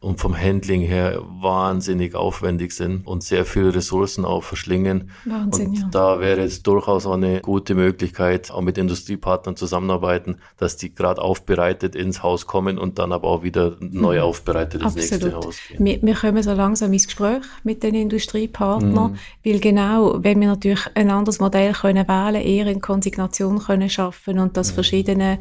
und 0.00 0.20
vom 0.20 0.38
Handling 0.38 0.82
her 0.82 1.20
wahnsinnig 1.40 2.14
aufwendig 2.14 2.72
sind 2.72 3.06
und 3.06 3.22
sehr 3.22 3.44
viele 3.44 3.74
Ressourcen 3.74 4.24
auch 4.24 4.42
verschlingen. 4.42 5.10
Wahnsinn, 5.24 5.68
und 5.68 5.78
ja. 5.78 5.88
da 5.90 6.20
wäre 6.20 6.42
jetzt 6.42 6.66
durchaus 6.66 7.06
auch 7.06 7.14
eine 7.14 7.40
gute 7.40 7.74
Möglichkeit, 7.74 8.50
auch 8.50 8.60
mit 8.60 8.78
Industriepartnern 8.78 9.56
zusammenarbeiten, 9.56 10.36
dass 10.58 10.76
die 10.76 10.94
gerade 10.94 11.22
aufbereitet 11.22 11.94
ins 11.94 12.22
Haus 12.22 12.46
kommen 12.46 12.78
und 12.78 12.98
dann 12.98 13.12
aber 13.12 13.28
auch 13.28 13.42
wieder 13.42 13.76
neu 13.80 14.16
mhm. 14.16 14.22
aufbereitet 14.22 14.82
ins 14.82 14.96
Absolut. 14.96 15.10
nächste 15.10 15.36
Haus 15.36 15.56
gehen. 15.68 15.84
Wir, 15.84 16.02
wir 16.02 16.14
kommen 16.14 16.42
so 16.42 16.52
langsam 16.52 16.92
ins 16.92 17.06
Gespräch 17.06 17.42
mit 17.64 17.82
den 17.82 17.94
Industriepartnern, 17.94 19.12
mhm. 19.12 19.18
weil 19.44 19.60
genau, 19.60 20.22
wenn 20.22 20.40
wir 20.40 20.48
natürlich 20.48 20.86
ein 20.94 21.10
anderes 21.10 21.40
Modell 21.40 21.72
können 21.72 22.06
wählen, 22.06 22.42
eher 22.42 22.66
in 22.66 22.80
Konsignation 22.80 23.58
können 23.58 23.88
schaffen 23.88 24.38
und 24.38 24.56
das 24.56 24.70
mhm. 24.70 24.74
verschiedene 24.74 25.38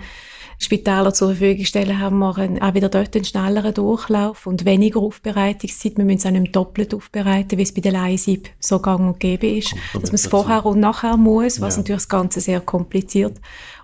Spitäler 0.58 1.14
zur 1.14 1.30
Verfügung 1.30 1.66
stellen, 1.66 2.00
haben 2.00 2.20
wir 2.20 2.38
einen, 2.38 2.62
auch 2.62 2.74
wieder 2.74 2.90
dort 2.90 3.16
einen 3.16 3.26
schnelleren 3.26 3.74
Durchlauf 3.74 4.48
und 4.48 4.66
weniger 4.66 5.00
Aufbereitungszeit. 5.00 5.98
Wir 5.98 6.06
müssen 6.06 6.18
es 6.18 6.26
auch 6.26 6.32
nicht 6.32 6.56
doppelt 6.56 6.94
aufbereiten, 6.94 7.58
wie 7.58 7.64
es 7.64 7.74
bei 7.74 7.82
der 7.82 7.92
Leihsieb 7.92 8.50
so 8.60 8.80
gang 8.80 9.02
und 9.02 9.20
gäbe 9.20 9.48
ist. 9.48 9.74
Dass 9.94 10.12
man 10.12 10.16
es 10.16 10.28
vorher 10.28 10.66
und 10.66 10.80
nachher 10.80 11.18
muss, 11.18 11.62
was 11.62 11.76
ja. 11.76 11.82
natürlich 11.82 12.04
das 12.04 12.10
Ganze 12.10 12.42
sehr 12.42 12.62
kompliziert. 12.62 13.40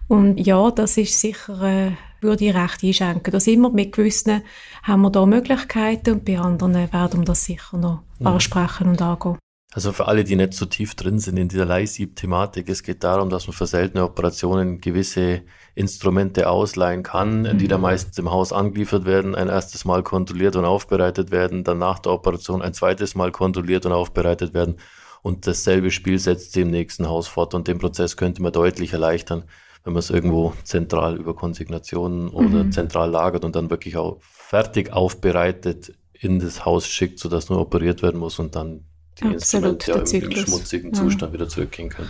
Und 0.08 0.38
ja, 0.38 0.72
das 0.72 0.98
ist 0.98 1.20
sicher, 1.20 1.62
äh, 1.62 1.92
würde 2.22 2.46
ich 2.46 2.54
recht 2.54 2.84
einschenken. 2.84 3.32
Da 3.32 3.40
sind 3.40 3.62
wir 3.62 3.70
mit 3.70 3.94
gewissen, 3.94 4.42
haben 4.84 5.02
wir 5.02 5.10
da 5.10 5.26
Möglichkeiten 5.26 6.12
und 6.12 6.26
bei 6.26 6.40
anderen 6.40 6.74
werden 6.74 7.22
wir 7.22 7.26
das 7.26 7.46
sicher 7.46 7.78
noch 7.78 8.02
ja. 8.20 8.34
ansprechen 8.34 8.90
und 8.90 9.02
angehen. 9.02 9.38
Also 9.74 9.94
für 9.94 10.08
alle, 10.08 10.26
die 10.26 10.36
nicht 10.36 10.54
so 10.54 10.66
tief 10.66 10.96
drin 10.96 11.20
sind 11.20 11.38
in 11.38 11.48
dieser 11.48 11.66
Leihsieb-Thematik, 11.66 12.68
es 12.68 12.84
geht 12.84 13.06
darum, 13.06 13.30
dass 13.30 13.48
man 13.48 13.54
für 13.54 13.68
seltene 13.68 14.04
Operationen 14.04 14.80
gewisse 14.80 15.44
Instrumente 15.76 16.50
ausleihen 16.50 17.04
kann, 17.04 17.44
mhm. 17.44 17.58
die 17.58 17.70
dann 17.70 17.80
meistens 17.80 18.18
im 18.18 18.30
Haus 18.30 18.52
angeliefert 18.52 19.06
werden, 19.06 19.34
ein 19.34 19.48
erstes 19.48 19.86
Mal 19.86 20.04
kontrolliert 20.04 20.58
und 20.58 20.66
aufbereitet 20.66 21.32
werden, 21.32 21.64
dann 21.64 21.78
nach 21.78 22.00
der 22.00 22.12
Operation 22.12 22.62
ein 22.62 22.74
zweites 22.74 23.16
Mal 23.16 23.32
kontrolliert 23.32 23.86
und 23.86 23.94
aufbereitet 23.94 24.54
werden 24.54 24.76
und 25.22 25.48
dasselbe 25.48 25.92
Spiel 25.92 26.20
setzt 26.20 26.54
sie 26.54 26.62
im 26.62 26.72
nächsten 26.72 27.08
Haus 27.08 27.28
fort 27.28 27.54
und 27.54 27.68
den 27.68 27.78
Prozess 27.78 28.18
könnte 28.18 28.42
man 28.42 28.52
deutlich 28.52 28.94
erleichtern, 28.94 29.44
wenn 29.84 29.94
man 29.94 30.00
es 30.00 30.10
irgendwo 30.10 30.54
zentral 30.64 31.18
über 31.18 31.36
Konsignationen 31.36 32.26
mhm. 32.26 32.34
oder 32.34 32.72
zentral 32.72 33.10
lagert 33.10 33.46
und 33.46 33.56
dann 33.56 33.70
wirklich 33.70 33.98
auch 33.98 34.18
fertig 34.22 34.92
aufbereitet 34.92 35.94
in 36.14 36.40
das 36.40 36.66
Haus 36.66 36.88
schickt, 36.88 37.20
sodass 37.20 37.50
nur 37.50 37.60
operiert 37.60 38.02
werden 38.02 38.20
muss 38.20 38.40
und 38.40 38.56
dann 38.56 38.86
die 39.20 39.26
Absolut, 39.26 39.84
Instrumente 39.90 39.92
ja 39.92 40.28
im, 40.28 40.32
im, 40.32 40.46
schmutzigen 40.46 40.94
Zustand 40.94 41.32
ja. 41.32 41.34
wieder 41.34 41.50
zurückgehen 41.50 41.90
können. 41.90 42.10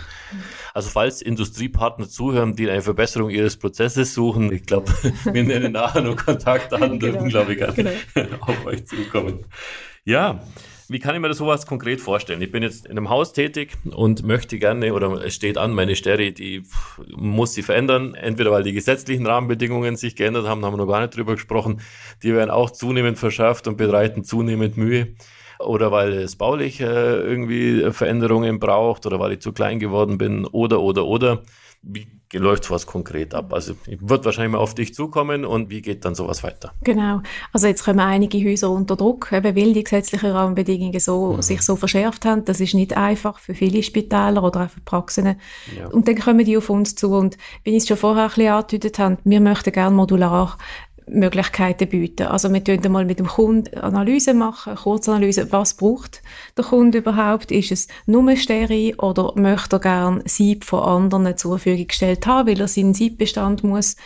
Also 0.72 0.88
falls 0.88 1.20
Industriepartner 1.20 2.08
zuhören, 2.08 2.54
die 2.54 2.70
eine 2.70 2.82
Verbesserung 2.82 3.30
ihres 3.30 3.56
Prozesses 3.56 4.14
suchen, 4.14 4.52
ich 4.52 4.64
glaube, 4.64 4.92
wir 5.24 5.42
nennen 5.42 5.72
nachher 5.72 6.02
nur 6.02 6.16
Kontaktdaten, 6.16 6.98
genau. 6.98 7.12
dürfen, 7.12 7.28
glaube 7.28 7.54
ich, 7.54 7.74
genau. 7.74 7.90
auf 8.40 8.66
euch 8.66 8.86
zukommen. 8.86 9.44
Ja, 10.04 10.42
wie 10.88 10.98
kann 10.98 11.14
ich 11.14 11.20
mir 11.20 11.28
das 11.28 11.38
sowas 11.38 11.66
konkret 11.66 12.00
vorstellen? 12.00 12.42
Ich 12.42 12.52
bin 12.52 12.62
jetzt 12.62 12.84
in 12.86 12.92
einem 12.92 13.08
Haus 13.08 13.32
tätig 13.32 13.78
und 13.90 14.24
möchte 14.24 14.58
gerne, 14.58 14.92
oder 14.92 15.24
es 15.24 15.34
steht 15.34 15.56
an, 15.56 15.72
meine 15.72 15.96
Steri, 15.96 16.34
die 16.34 16.64
muss 17.16 17.54
sie 17.54 17.62
verändern. 17.62 18.14
Entweder 18.14 18.50
weil 18.50 18.62
die 18.62 18.72
gesetzlichen 18.72 19.26
Rahmenbedingungen 19.26 19.96
sich 19.96 20.16
geändert 20.16 20.46
haben, 20.46 20.64
haben 20.64 20.74
wir 20.74 20.78
noch 20.78 20.88
gar 20.88 21.00
nicht 21.00 21.16
drüber 21.16 21.32
gesprochen. 21.32 21.80
Die 22.22 22.34
werden 22.34 22.50
auch 22.50 22.70
zunehmend 22.70 23.18
verschärft 23.18 23.68
und 23.68 23.76
bereiten 23.76 24.22
zunehmend 24.22 24.76
Mühe 24.76 25.14
oder 25.64 25.92
weil 25.92 26.12
es 26.12 26.36
baulich 26.36 26.80
äh, 26.80 26.84
irgendwie 26.84 27.90
Veränderungen 27.92 28.58
braucht 28.58 29.06
oder 29.06 29.18
weil 29.18 29.32
ich 29.32 29.40
zu 29.40 29.52
klein 29.52 29.78
geworden 29.78 30.18
bin 30.18 30.46
oder, 30.46 30.80
oder, 30.80 31.06
oder. 31.06 31.42
Wie 31.84 32.06
läuft 32.32 32.64
sowas 32.64 32.86
konkret 32.86 33.34
ab? 33.34 33.52
Also 33.52 33.74
ich 33.86 33.98
wird 34.00 34.24
wahrscheinlich 34.24 34.52
mal 34.52 34.58
auf 34.58 34.74
dich 34.74 34.94
zukommen 34.94 35.44
und 35.44 35.70
wie 35.70 35.82
geht 35.82 36.04
dann 36.04 36.14
sowas 36.14 36.42
weiter? 36.42 36.72
Genau. 36.82 37.20
Also 37.52 37.66
jetzt 37.66 37.84
kommen 37.84 38.00
einige 38.00 38.38
Häuser 38.38 38.70
unter 38.70 38.96
Druck, 38.96 39.32
eben 39.32 39.56
weil 39.56 39.72
die 39.72 39.84
gesetzlichen 39.84 40.30
Rahmenbedingungen 40.30 41.00
so, 41.00 41.34
mhm. 41.34 41.42
sich 41.42 41.62
so 41.62 41.76
verschärft 41.76 42.24
haben. 42.24 42.44
Das 42.44 42.60
ist 42.60 42.74
nicht 42.74 42.96
einfach 42.96 43.38
für 43.38 43.54
viele 43.54 43.82
Spitäler 43.82 44.42
oder 44.42 44.64
auch 44.64 44.70
für 44.70 44.80
Praxen. 44.80 45.36
Ja. 45.76 45.88
Und 45.88 46.08
dann 46.08 46.18
kommen 46.18 46.44
die 46.44 46.56
auf 46.56 46.70
uns 46.70 46.94
zu 46.94 47.12
und 47.12 47.36
wie 47.64 47.70
ich 47.70 47.78
es 47.78 47.88
schon 47.88 47.96
vorher 47.96 48.24
ein 48.24 48.28
bisschen 48.28 48.52
angedeutet 48.52 48.98
habe, 48.98 49.18
wir 49.24 49.40
möchten 49.40 49.72
gerne 49.72 49.96
modular 49.96 50.56
Möglichkeiten 51.06 51.88
bieten. 51.88 52.26
Also 52.26 52.52
wir 52.52 52.62
tun 52.62 52.92
mal 52.92 53.04
mit 53.04 53.18
dem 53.18 53.26
Kunden 53.26 53.78
Analyse 53.78 54.34
machen, 54.34 54.74
Kurzanalyse, 54.74 55.50
was 55.52 55.74
braucht 55.74 56.22
der 56.56 56.64
Kunde 56.64 56.98
überhaupt? 56.98 57.50
Ist 57.50 57.72
es 57.72 57.88
nur 58.06 58.36
steril 58.36 58.94
oder 58.96 59.32
möchte 59.36 59.76
er 59.76 59.80
gerne 59.80 60.22
Sieb 60.24 60.64
von 60.64 60.82
anderen 60.82 61.36
zur 61.36 61.58
Verfügung 61.58 61.86
gestellt 61.86 62.26
haben, 62.26 62.48
weil 62.48 62.60
er 62.60 62.68
seinen 62.68 62.94
Siebbestand 62.94 63.64
muss 63.64 63.96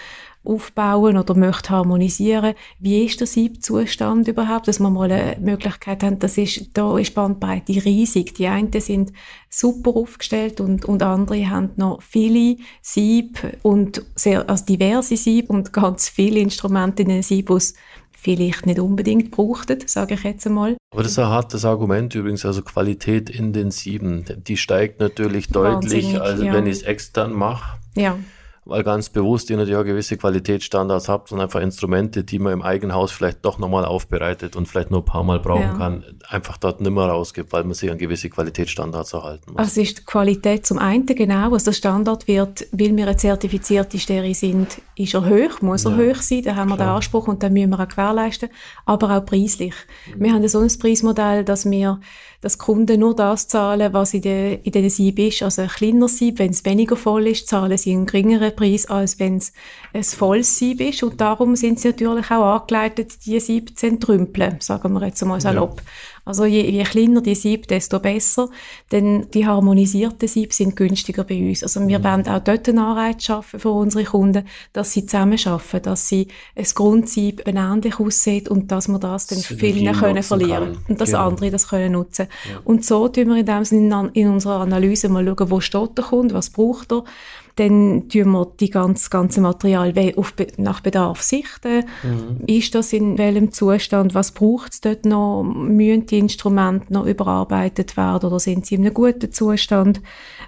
aufbauen 0.46 1.16
oder 1.16 1.34
möchte 1.34 1.70
harmonisieren. 1.70 2.54
Wie 2.78 3.04
ist 3.04 3.20
der 3.20 3.26
Siebzustand 3.26 4.28
überhaupt, 4.28 4.68
dass 4.68 4.80
wir 4.80 4.90
mal 4.90 5.10
eine 5.10 5.36
Möglichkeit 5.40 6.02
haben, 6.02 6.18
das 6.18 6.38
ist, 6.38 6.70
da 6.74 6.98
ist 6.98 7.14
Bandbreite 7.14 7.84
riesig. 7.84 8.34
Die 8.34 8.46
einen 8.46 8.72
sind 8.80 9.12
super 9.50 9.90
aufgestellt 9.96 10.60
und, 10.60 10.84
und 10.84 11.02
andere 11.02 11.48
haben 11.48 11.70
noch 11.76 12.02
viele 12.02 12.56
Sieb 12.82 13.38
und 13.62 14.02
sehr, 14.14 14.48
also 14.48 14.64
diverse 14.64 15.16
Sieb 15.16 15.50
und 15.50 15.72
ganz 15.72 16.08
viele 16.08 16.40
Instrumente 16.40 17.02
in 17.02 17.08
den 17.08 17.22
Sieb, 17.22 17.48
die 17.48 17.58
vielleicht 18.12 18.66
nicht 18.66 18.80
unbedingt 18.80 19.30
brauchten, 19.30 19.86
sage 19.86 20.14
ich 20.14 20.24
jetzt 20.24 20.46
einmal. 20.46 20.76
Aber 20.92 21.02
das 21.02 21.12
ist 21.12 21.18
ein 21.18 21.26
hartes 21.26 21.64
Argument 21.64 22.14
übrigens, 22.14 22.44
also 22.44 22.62
Qualität 22.62 23.30
in 23.30 23.52
den 23.52 23.70
Sieben, 23.70 24.24
die 24.46 24.56
steigt 24.56 25.00
natürlich 25.00 25.48
deutlich, 25.48 26.20
als 26.20 26.42
ja. 26.42 26.52
wenn 26.52 26.66
ich 26.66 26.76
es 26.76 26.82
extern 26.82 27.32
mache. 27.32 27.78
Ja 27.94 28.16
weil 28.66 28.82
ganz 28.82 29.08
bewusst 29.08 29.48
ihr 29.48 29.56
natürlich 29.56 29.78
auch 29.78 29.84
gewisse 29.84 30.16
Qualitätsstandards 30.16 31.08
habt 31.08 31.30
und 31.30 31.40
einfach 31.40 31.60
Instrumente, 31.60 32.24
die 32.24 32.40
man 32.40 32.52
im 32.52 32.62
eigenen 32.62 32.94
Haus 32.94 33.12
vielleicht 33.12 33.44
doch 33.44 33.58
nochmal 33.58 33.84
aufbereitet 33.84 34.56
und 34.56 34.66
vielleicht 34.66 34.90
nur 34.90 35.00
ein 35.00 35.04
paar 35.04 35.22
Mal 35.22 35.38
brauchen 35.38 35.62
ja. 35.62 35.74
kann, 35.74 36.04
einfach 36.28 36.56
dort 36.56 36.80
nicht 36.80 36.90
mehr 36.90 37.04
rausgibt, 37.04 37.52
weil 37.52 37.62
man 37.62 37.74
sich 37.74 37.90
an 37.90 37.96
gewisse 37.96 38.28
Qualitätsstandards 38.28 39.12
erhalten 39.12 39.52
muss. 39.52 39.58
Also 39.58 39.80
ist 39.80 40.04
Qualität 40.04 40.66
zum 40.66 40.78
einen 40.78 41.06
genau, 41.06 41.52
also 41.52 41.66
der 41.66 41.72
Standard 41.72 42.26
wird, 42.26 42.66
weil 42.72 42.96
wir 42.96 43.06
eine 43.06 43.16
zertifizierte 43.16 44.00
Stelle 44.00 44.34
sind, 44.34 44.80
ist 44.96 45.14
er 45.14 45.24
hoch, 45.24 45.62
muss 45.62 45.84
er 45.84 45.92
ja. 45.92 46.10
hoch 46.10 46.20
sein, 46.20 46.42
da 46.42 46.56
haben 46.56 46.68
wir 46.68 46.76
Klar. 46.76 46.88
den 46.88 46.94
Anspruch 46.96 47.28
und 47.28 47.42
dann 47.44 47.52
müssen 47.52 47.70
wir 47.70 47.80
auch 47.80 47.88
gewährleisten, 47.88 48.48
aber 48.84 49.16
auch 49.16 49.24
preislich. 49.24 49.74
Mhm. 50.14 50.24
Wir 50.24 50.32
haben 50.32 50.48
so 50.48 50.58
ein 50.58 50.72
Preismodell, 50.78 51.44
dass 51.44 51.70
wir 51.70 52.00
dass 52.40 52.58
Kunden 52.58 53.00
nur 53.00 53.14
das 53.16 53.48
zahlen, 53.48 53.92
was 53.92 54.14
in, 54.14 54.22
der, 54.22 54.64
in 54.64 54.72
den 54.72 54.88
Sieb 54.90 55.18
ist. 55.18 55.42
Also 55.42 55.62
ein 55.62 55.68
kleiner 55.68 56.08
Sieb, 56.08 56.38
wenn 56.38 56.50
es 56.50 56.64
weniger 56.64 56.96
voll 56.96 57.26
ist, 57.28 57.48
zahlen 57.48 57.76
sie 57.76 57.92
einen 57.92 58.06
geringeren 58.06 58.54
Preis, 58.56 58.86
als 58.86 59.18
wenn 59.18 59.36
es 59.36 59.52
ein 59.92 60.02
volles 60.02 60.58
Sieb 60.58 60.80
ist. 60.80 61.02
Und 61.02 61.20
darum 61.20 61.56
sind 61.56 61.78
sie 61.78 61.88
natürlich 61.88 62.30
auch 62.30 62.60
angeleitet, 62.60 63.26
die 63.26 63.38
Sieb 63.40 63.78
zu 63.78 63.86
entrümpeln, 63.86 64.56
sagen 64.60 64.92
wir 64.94 65.06
jetzt 65.06 65.24
mal 65.24 65.40
salopp. 65.40 65.80
Ja. 65.80 65.90
Also 66.26 66.44
je, 66.44 66.68
je 66.68 66.82
kleiner 66.82 67.20
die 67.20 67.36
Sieb, 67.36 67.68
desto 67.68 68.00
besser, 68.00 68.48
denn 68.90 69.30
die 69.30 69.46
harmonisierten 69.46 70.26
Sieb 70.26 70.52
sind 70.52 70.74
günstiger 70.74 71.22
bei 71.22 71.38
uns. 71.38 71.62
Also 71.62 71.86
wir 71.86 72.00
mhm. 72.00 72.04
werden 72.04 72.28
auch 72.28 72.40
dort 72.40 72.68
einen 72.68 72.80
Anreiz 72.80 73.22
schaffen 73.22 73.60
für 73.60 73.70
unsere 73.70 74.02
Kunden, 74.02 74.44
dass 74.72 74.92
sie 74.92 75.06
zusammen 75.06 75.38
schaffen, 75.38 75.82
dass 75.82 76.08
sie 76.08 76.26
ein 76.56 76.66
Grundsieb 76.74 77.46
ähnlich 77.46 78.00
aussieht 78.00 78.48
und 78.48 78.72
dass 78.72 78.88
wir 78.88 78.98
das 78.98 79.28
dann 79.28 79.38
vielen 79.38 79.94
können 79.94 80.22
verlieren 80.24 80.72
kann. 80.72 80.84
und 80.88 81.00
dass 81.00 81.10
genau. 81.10 81.28
andere 81.28 81.52
das 81.52 81.68
können 81.68 81.92
nutzen. 81.92 82.26
Ja. 82.50 82.60
Und 82.64 82.84
so 82.84 83.06
tun 83.06 83.28
wir 83.28 83.36
in 83.36 83.46
dem 83.46 83.64
Sinne 83.64 84.10
in 84.14 84.28
unserer 84.28 84.62
Analyse 84.62 85.08
mal 85.08 85.24
schauen, 85.24 85.50
wo 85.50 85.60
steht 85.60 85.96
der 85.96 86.06
Kunde, 86.06 86.34
was 86.34 86.50
braucht 86.50 86.92
er 86.92 87.04
dann 87.56 88.08
tun 88.08 88.30
wir 88.32 88.46
die 88.60 88.70
ganze, 88.70 89.08
ganze 89.08 89.40
Material 89.40 89.92
auf, 90.16 90.34
nach 90.58 90.80
Bedarf 90.80 91.22
sichten. 91.22 91.84
Mhm. 92.02 92.44
Ist 92.46 92.74
das 92.74 92.92
in 92.92 93.16
welchem 93.16 93.50
Zustand? 93.50 94.14
Was 94.14 94.32
braucht 94.32 94.74
es 94.74 94.80
dort 94.82 95.06
noch? 95.06 95.42
Müssen 95.42 96.06
die 96.06 96.18
Instrumente 96.18 96.92
noch 96.92 97.06
überarbeitet 97.06 97.96
werden 97.96 98.26
oder 98.26 98.38
sind 98.38 98.66
sie 98.66 98.74
in 98.74 98.82
einem 98.82 98.94
guten 98.94 99.32
Zustand? 99.32 100.02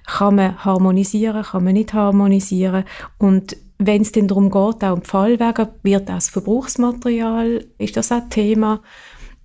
Kann 0.07 0.37
man 0.37 0.63
harmonisieren? 0.65 1.43
Kann 1.43 1.65
man 1.65 1.73
nicht 1.73 1.95
harmonisieren? 1.95 2.85
Und 3.17 3.57
wenn 3.79 4.03
es 4.03 4.13
dann 4.13 4.29
darum 4.29 4.51
geht, 4.51 4.85
auch 4.85 4.93
um 4.93 5.01
die 5.01 5.09
Fallwege, 5.09 5.69
wird 5.83 6.09
das 6.09 6.29
Verbrauchsmaterial, 6.29 7.65
ist 7.79 7.97
das 7.97 8.13
auch 8.13 8.29
Thema? 8.29 8.83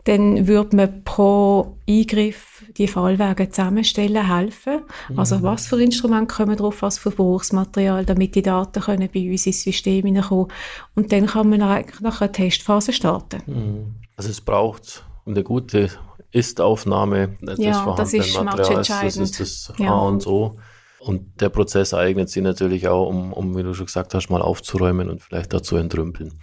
Dann 0.06 0.48
würde 0.48 0.76
man 0.76 1.04
pro 1.04 1.78
Eingriff 1.88 2.66
die 2.78 2.88
Fallwege 2.88 3.50
zusammenstellen, 3.50 4.28
helfen. 4.28 4.82
Mhm. 5.10 5.20
Also 5.20 5.42
was 5.44 5.68
für 5.68 5.82
Instrumente 5.82 6.34
kommen 6.36 6.58
drauf, 6.58 6.82
was 6.82 6.98
für 6.98 7.12
Verbrauchsmaterial, 7.12 8.06
damit 8.06 8.36
die 8.36 8.42
Daten 8.42 8.82
können 8.82 9.10
bei 9.14 9.32
uns 9.32 9.46
ins 9.46 9.64
System 9.64 10.06
hineinkommen. 10.06 10.52
Und 10.96 11.12
dann 11.12 11.28
kann 11.28 11.50
man 11.50 11.62
eigentlich 11.62 12.02
nach 12.02 12.22
einer 12.22 12.32
Testphase 12.32 12.92
starten. 12.94 13.42
Mhm. 13.46 13.96
Also 14.18 14.30
es 14.30 14.42
braucht 14.42 15.06
eine 15.26 15.44
gute 15.44 15.90
Ist-Aufnahme 16.32 17.38
des 17.42 17.60
ja, 17.60 17.74
vorhandenen 17.84 18.22
das 18.22 18.28
ist 18.28 18.44
Materials. 18.44 18.88
Das 18.88 19.18
ist 19.18 19.40
das 19.40 19.74
ja. 19.78 19.92
A 19.92 20.08
und 20.08 20.28
O. 20.28 20.58
Und 21.00 21.42
der 21.42 21.50
Prozess 21.50 21.94
eignet 21.94 22.30
sich 22.30 22.42
natürlich 22.42 22.88
auch, 22.88 23.08
um, 23.08 23.34
um, 23.34 23.58
wie 23.58 23.64
du 23.64 23.74
schon 23.74 23.88
gesagt 23.88 24.14
hast, 24.14 24.30
mal 24.30 24.42
aufzuräumen 24.42 25.10
und 25.10 25.22
vielleicht 25.22 25.54
dazu 25.54 25.76
entrümpeln. 25.76 26.34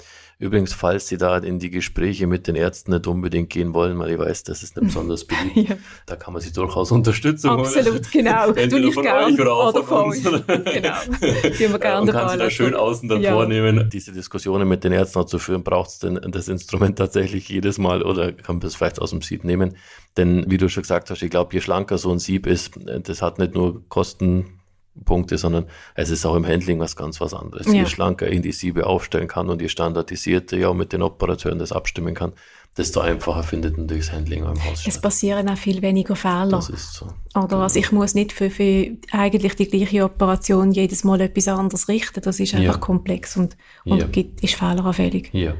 Übrigens, 0.40 0.72
falls 0.72 1.06
Sie 1.06 1.18
da 1.18 1.36
in 1.36 1.58
die 1.58 1.68
Gespräche 1.68 2.26
mit 2.26 2.46
den 2.46 2.54
Ärzten 2.56 2.92
nicht 2.92 3.06
unbedingt 3.06 3.50
gehen 3.50 3.74
wollen, 3.74 3.98
weil 3.98 4.12
ich 4.12 4.18
weiß, 4.18 4.42
das 4.44 4.62
ist 4.62 4.74
nicht 4.74 4.86
besonders 4.86 5.26
beliebt, 5.26 5.54
ja. 5.68 5.76
da 6.06 6.16
kann 6.16 6.32
man 6.32 6.40
sich 6.40 6.54
durchaus 6.54 6.90
Unterstützung 6.92 7.50
holen. 7.50 7.66
Absolut, 7.66 8.10
genau. 8.10 8.46
Entweder 8.54 8.80
du 8.80 8.90
von 8.90 9.02
gern, 9.02 9.38
oder 9.38 9.52
auch 9.52 9.74
oder 9.74 9.84
von 9.84 10.04
uns. 10.06 10.22
genau. 10.22 10.38
Die 10.40 11.70
wir 11.70 11.78
gerne 11.78 12.00
und 12.00 12.10
kann 12.10 12.30
sie 12.30 12.38
da 12.38 12.48
schön 12.48 12.74
außen 12.74 13.06
dann 13.10 13.20
ja. 13.20 13.34
vornehmen. 13.34 13.90
Diese 13.92 14.12
Diskussionen 14.12 14.66
mit 14.66 14.82
den 14.82 14.92
Ärzten 14.92 15.18
auch 15.18 15.26
zu 15.26 15.38
führen, 15.38 15.62
braucht 15.62 15.90
es 15.90 15.98
denn 15.98 16.18
das 16.30 16.48
Instrument 16.48 16.96
tatsächlich 16.96 17.46
jedes 17.50 17.76
Mal 17.76 18.02
oder 18.02 18.32
kann 18.32 18.56
man 18.56 18.66
es 18.66 18.76
vielleicht 18.76 18.98
aus 18.98 19.10
dem 19.10 19.20
Sieb 19.20 19.44
nehmen? 19.44 19.76
Denn 20.16 20.50
wie 20.50 20.56
du 20.56 20.70
schon 20.70 20.84
gesagt 20.84 21.10
hast, 21.10 21.22
ich 21.22 21.30
glaube, 21.30 21.52
je 21.52 21.60
schlanker 21.60 21.98
so 21.98 22.10
ein 22.10 22.18
Sieb 22.18 22.46
ist, 22.46 22.80
das 23.02 23.20
hat 23.20 23.38
nicht 23.38 23.54
nur 23.54 23.86
Kosten 23.90 24.59
Punkte, 25.04 25.38
sondern 25.38 25.66
es 25.94 26.10
ist 26.10 26.26
auch 26.26 26.34
im 26.34 26.46
Handling 26.46 26.78
was 26.78 26.96
ganz 26.96 27.20
was 27.20 27.34
anderes. 27.34 27.66
Ja. 27.66 27.74
Je 27.74 27.86
schlanker 27.86 28.28
ich 28.28 28.40
die 28.42 28.52
Siebe 28.52 28.86
aufstellen 28.86 29.28
kann 29.28 29.48
und 29.48 29.60
je 29.60 29.68
standardisierter 29.68 30.56
ja 30.56 30.72
mit 30.72 30.92
den 30.92 31.02
Operateuren 31.02 31.58
das 31.58 31.72
abstimmen 31.72 32.14
kann, 32.14 32.32
desto 32.76 33.00
einfacher 33.00 33.42
findet 33.42 33.76
natürlich 33.76 34.06
das 34.06 34.14
Handling 34.14 34.44
im 34.44 34.64
Haus 34.64 34.82
statt. 34.82 34.94
Es 34.94 35.00
passieren 35.00 35.48
auch 35.48 35.56
viel 35.56 35.82
weniger 35.82 36.14
Fehler. 36.14 36.48
Das 36.48 36.68
ist 36.68 36.94
so. 36.94 37.06
Oder 37.34 37.48
genau. 37.48 37.62
also 37.62 37.78
ich 37.78 37.90
muss 37.92 38.14
nicht 38.14 38.32
für, 38.32 38.50
für 38.50 38.96
eigentlich 39.10 39.56
die 39.56 39.68
gleiche 39.68 40.04
Operation 40.04 40.72
jedes 40.72 41.04
Mal 41.04 41.20
etwas 41.20 41.48
anderes 41.48 41.88
richten. 41.88 42.20
Das 42.22 42.38
ist 42.38 42.54
einfach 42.54 42.74
ja. 42.74 42.80
komplex 42.80 43.36
und, 43.36 43.56
und 43.84 43.98
ja. 43.98 44.06
gibt, 44.06 44.42
ist 44.42 44.54
fehleranfällig. 44.54 45.30
Ja. 45.32 45.54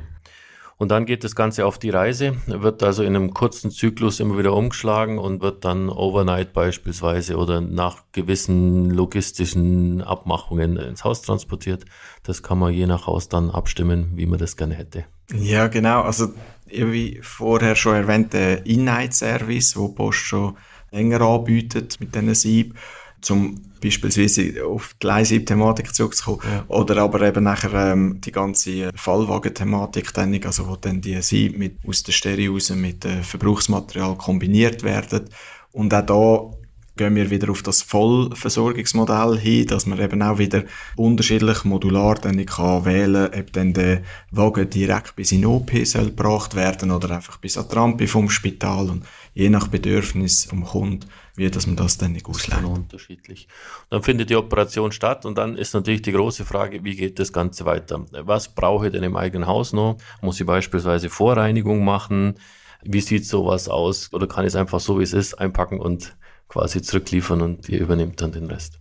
Und 0.81 0.89
dann 0.89 1.05
geht 1.05 1.25
das 1.25 1.37
Ganze 1.37 1.67
auf 1.67 1.79
die 1.79 1.91
Reise, 1.91 2.39
wird 2.47 2.83
also 2.83 3.03
in 3.03 3.15
einem 3.15 3.35
kurzen 3.35 3.71
Zyklus 3.71 4.19
immer 4.19 4.39
wieder 4.39 4.55
umgeschlagen 4.55 5.19
und 5.19 5.43
wird 5.43 5.67
dann 5.67 5.91
overnight 5.91 6.55
beispielsweise 6.55 7.37
oder 7.37 7.61
nach 7.61 8.05
gewissen 8.13 8.89
logistischen 8.89 10.01
Abmachungen 10.01 10.79
ins 10.79 11.05
Haus 11.05 11.21
transportiert. 11.21 11.85
Das 12.23 12.43
kann 12.43 12.59
man 12.59 12.73
je 12.73 12.87
nach 12.87 13.07
Haus 13.07 13.29
dann 13.29 13.51
abstimmen, 13.51 14.13
wie 14.15 14.25
man 14.25 14.39
das 14.39 14.57
gerne 14.57 14.75
hätte. 14.75 15.05
Ja, 15.35 15.67
genau. 15.67 16.01
Also 16.01 16.29
wie 16.65 17.21
vorher 17.23 17.77
schon 17.77 17.97
erwähnt, 17.97 18.33
der 18.33 18.65
In-Night-Service, 18.65 19.77
wo 19.77 19.89
Post 19.89 20.21
schon 20.21 20.57
länger 20.93 21.21
anbietet 21.21 22.01
mit 22.01 22.15
diesen 22.15 22.35
Sieb 22.35 22.75
zum 23.21 23.61
beispielsweise 23.81 24.65
auf 24.65 24.95
die 25.03 25.07
Leihsieb-Thematik 25.07 25.95
zurückzukommen. 25.95 26.41
Ja. 26.45 26.65
Oder 26.69 27.03
aber 27.03 27.23
eben 27.23 27.45
nachher 27.45 27.93
ähm, 27.93 28.21
die 28.21 28.33
ganze 28.33 28.91
Fallwagen-Thematik, 28.95 30.13
also 30.47 30.69
wo 30.69 30.77
dann 30.77 31.01
die 31.01 31.21
Sieb 31.23 31.59
mit, 31.59 31.77
aus 31.87 32.03
der 32.03 32.13
Stereo 32.13 32.53
raus 32.53 32.71
mit 32.71 33.05
äh, 33.05 33.23
Verbrauchsmaterial 33.23 34.17
kombiniert 34.17 34.83
werden. 34.83 35.29
Und 35.73 35.95
auch 35.95 36.03
da 36.07 36.60
gehen 37.01 37.17
wir 37.17 37.31
wieder 37.31 37.51
auf 37.51 37.63
das 37.63 37.81
Vollversorgungsmodell 37.81 39.39
hin, 39.39 39.67
dass 39.67 39.87
man 39.87 39.99
eben 39.99 40.21
auch 40.23 40.37
wieder 40.37 40.65
unterschiedlich 40.97 41.65
modular 41.65 42.17
dann 42.17 42.45
kann 42.45 42.85
wählen 42.85 43.31
kann, 43.31 43.41
ob 43.41 43.53
dann 43.55 43.73
der 43.73 44.03
Wagen 44.31 44.69
direkt 44.69 45.17
bis 45.17 45.33
in 45.33 45.47
OP 45.47 45.71
soll 45.85 46.11
gebracht 46.11 46.55
werden 46.55 46.91
oder 46.91 47.13
einfach 47.13 47.39
bis 47.39 47.57
an 47.57 47.69
die 47.71 47.75
Rampe 47.75 48.07
vom 48.07 48.29
Spital 48.29 48.91
und 48.91 49.07
je 49.33 49.49
nach 49.49 49.69
Bedürfnis 49.69 50.45
vom 50.45 50.63
Kunden, 50.63 51.07
wie 51.37 51.51
dass 51.51 51.67
man 51.67 51.77
das 51.77 51.97
dann 51.97 52.13
nicht 52.13 52.27
auslegt. 52.27 52.63
unterschiedlich. 52.65 53.49
Dann 53.89 54.03
findet 54.03 54.29
die 54.29 54.37
Operation 54.37 54.93
statt 54.93 55.25
und 55.25 55.39
dann 55.39 55.57
ist 55.57 55.73
natürlich 55.73 56.03
die 56.03 56.13
große 56.13 56.45
Frage, 56.45 56.85
wie 56.85 56.97
geht 56.97 57.19
das 57.19 57.33
Ganze 57.33 57.65
weiter? 57.65 58.05
Was 58.11 58.55
brauche 58.55 58.89
ich 58.89 58.93
denn 58.93 59.05
im 59.05 59.17
eigenen 59.17 59.47
Haus 59.47 59.73
noch? 59.73 59.97
Muss 60.21 60.39
ich 60.39 60.47
beispielsweise 60.47 61.09
Vorreinigung 61.09 61.83
machen? 61.83 62.35
Wie 62.83 63.01
sieht 63.01 63.25
sowas 63.25 63.71
aus? 63.71 64.13
Oder 64.13 64.27
kann 64.27 64.45
ich 64.45 64.49
es 64.49 64.57
einfach 64.57 64.81
so, 64.81 64.99
wie 64.99 65.05
es 65.05 65.15
ist, 65.15 65.39
einpacken 65.39 65.81
und 65.81 66.15
quasi 66.51 66.83
zurückliefern 66.83 67.41
und 67.41 67.69
ihr 67.69 67.81
übernimmt 67.81 68.21
dann 68.21 68.33
den 68.33 68.47
Rest. 68.47 68.81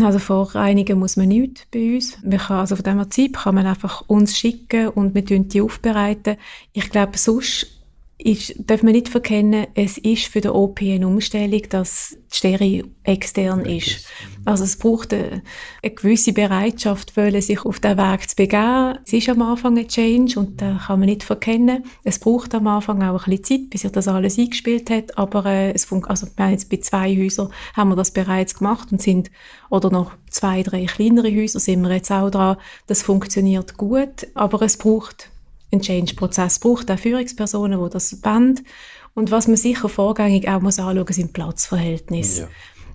Also 0.00 0.18
vorreinigen 0.18 0.98
muss 0.98 1.16
man 1.16 1.28
nicht 1.28 1.68
bei 1.70 1.94
uns. 1.94 2.18
Man 2.22 2.38
kann, 2.38 2.58
also 2.58 2.76
von 2.76 2.84
dem 2.84 2.98
Prinzip 2.98 3.36
kann 3.36 3.54
man 3.54 3.66
einfach 3.66 4.02
uns 4.06 4.36
schicken 4.36 4.88
und 4.88 5.14
wir 5.14 5.22
die 5.22 5.60
aufbereiten. 5.60 6.36
Ich 6.72 6.90
glaube, 6.90 7.18
sonst 7.18 7.77
ist, 8.18 8.54
darf 8.58 8.82
man 8.82 8.92
nicht 8.92 9.08
verkennen, 9.08 9.68
es 9.74 9.96
ist 9.96 10.26
für 10.26 10.40
den 10.40 10.50
OP 10.50 10.80
eine 10.82 11.06
Umstellung, 11.06 11.62
dass 11.70 12.16
die 12.32 12.36
Stereo 12.36 12.84
extern 13.04 13.64
ist. 13.64 14.06
Also 14.44 14.64
es 14.64 14.76
braucht 14.76 15.14
eine, 15.14 15.42
eine 15.82 15.94
gewisse 15.94 16.32
Bereitschaft, 16.32 17.16
wollen, 17.16 17.40
sich 17.40 17.64
auf 17.64 17.78
den 17.78 17.96
Weg 17.96 18.28
zu 18.28 18.34
begeben. 18.34 18.98
Es 19.04 19.12
ist 19.12 19.28
am 19.28 19.40
Anfang 19.40 19.78
ein 19.78 19.86
Change 19.86 20.40
und 20.40 20.60
da 20.60 20.80
kann 20.84 20.98
man 20.98 21.08
nicht 21.08 21.22
verkennen. 21.22 21.84
Es 22.02 22.18
braucht 22.18 22.56
am 22.56 22.66
Anfang 22.66 23.02
auch 23.04 23.26
ein 23.26 23.36
bisschen 23.36 23.44
Zeit, 23.62 23.70
bis 23.70 23.82
sich 23.82 23.92
das 23.92 24.08
alles 24.08 24.36
eingespielt 24.36 24.90
hat, 24.90 25.16
aber 25.16 25.46
äh, 25.46 25.70
es 25.72 25.84
funkt, 25.84 26.10
also 26.10 26.26
wir 26.34 26.44
haben 26.44 26.52
jetzt 26.52 26.70
bei 26.70 26.78
zwei 26.78 27.16
Häusern 27.16 27.52
haben 27.74 27.90
wir 27.90 27.96
das 27.96 28.10
bereits 28.10 28.54
gemacht 28.58 28.90
und 28.90 29.00
sind, 29.00 29.30
oder 29.70 29.90
noch 29.90 30.12
zwei, 30.28 30.64
drei 30.64 30.86
kleinere 30.86 31.30
Häuser 31.30 31.60
sind 31.60 31.82
wir 31.82 31.94
jetzt 31.94 32.10
auch 32.10 32.30
dran. 32.30 32.56
Das 32.88 33.02
funktioniert 33.02 33.76
gut, 33.76 34.26
aber 34.34 34.62
es 34.62 34.76
braucht 34.76 35.30
ein 35.72 35.80
Change-Prozess 35.80 36.58
braucht 36.58 36.90
auch 36.90 36.98
Führungspersonen, 36.98 37.82
die 37.82 37.90
das 37.90 38.22
wollen. 38.22 38.60
Und 39.14 39.30
was 39.30 39.48
man 39.48 39.56
sicher 39.56 39.88
vorgängig 39.88 40.48
auch 40.48 40.60
muss 40.60 40.78
anschauen, 40.78 41.12
sind 41.12 41.32
Platzverhältnisse. 41.32 42.42
Ja. 42.42 42.48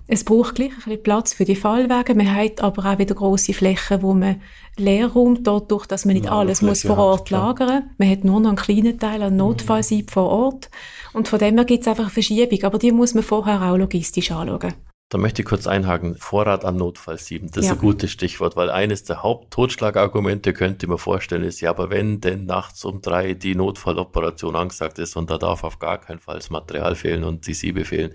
Es 0.06 0.22
braucht 0.22 0.56
gleich 0.56 0.70
ein 0.70 0.76
bisschen 0.76 1.02
Platz 1.02 1.32
für 1.32 1.46
die 1.46 1.56
Fallwege. 1.56 2.14
Man 2.14 2.34
hat 2.34 2.60
aber 2.62 2.84
auch 2.92 2.98
wieder 2.98 3.14
große 3.14 3.54
Flächen, 3.54 4.02
wo 4.02 4.12
man 4.12 4.40
Leerraum 4.76 5.42
dadurch, 5.42 5.86
dass 5.86 6.04
man 6.04 6.14
nicht 6.14 6.28
alles 6.28 6.60
muss 6.60 6.82
vor 6.82 6.98
Ort 6.98 7.20
hat, 7.20 7.30
lagern. 7.30 7.90
Man 7.96 8.10
hat 8.10 8.24
nur 8.24 8.40
noch 8.40 8.50
einen 8.50 8.56
kleinen 8.56 8.98
Teil 8.98 9.22
an 9.22 9.36
Notfallsieb 9.36 10.06
mhm. 10.06 10.12
vor 10.12 10.28
Ort. 10.28 10.70
Und 11.14 11.28
von 11.28 11.38
dem 11.38 11.54
her 11.56 11.64
gibt 11.64 11.82
es 11.82 11.88
einfach 11.88 12.04
eine 12.04 12.12
Verschiebung. 12.12 12.62
Aber 12.64 12.78
die 12.78 12.92
muss 12.92 13.14
man 13.14 13.22
vorher 13.22 13.62
auch 13.62 13.76
logistisch 13.76 14.30
anschauen. 14.30 14.74
Da 15.14 15.18
möchte 15.18 15.42
ich 15.42 15.46
kurz 15.46 15.68
einhaken. 15.68 16.16
Vorrat 16.16 16.64
an 16.64 16.74
Notfallsieben. 16.74 17.48
Das 17.52 17.66
ja. 17.66 17.70
ist 17.70 17.78
ein 17.78 17.80
gutes 17.80 18.10
Stichwort, 18.10 18.56
weil 18.56 18.68
eines 18.68 19.04
der 19.04 19.22
Haupttotschlagargumente 19.22 20.52
könnte 20.52 20.88
man 20.88 20.98
vorstellen 20.98 21.44
ist, 21.44 21.60
ja, 21.60 21.70
aber 21.70 21.88
wenn 21.88 22.20
denn 22.20 22.46
nachts 22.46 22.84
um 22.84 23.00
drei 23.00 23.34
die 23.34 23.54
Notfalloperation 23.54 24.56
angesagt 24.56 24.98
ist 24.98 25.16
und 25.16 25.30
da 25.30 25.38
darf 25.38 25.62
auf 25.62 25.78
gar 25.78 25.98
keinen 25.98 26.18
Fall 26.18 26.34
das 26.34 26.50
Material 26.50 26.96
fehlen 26.96 27.22
und 27.22 27.46
die 27.46 27.54
Siebe 27.54 27.84
fehlen. 27.84 28.12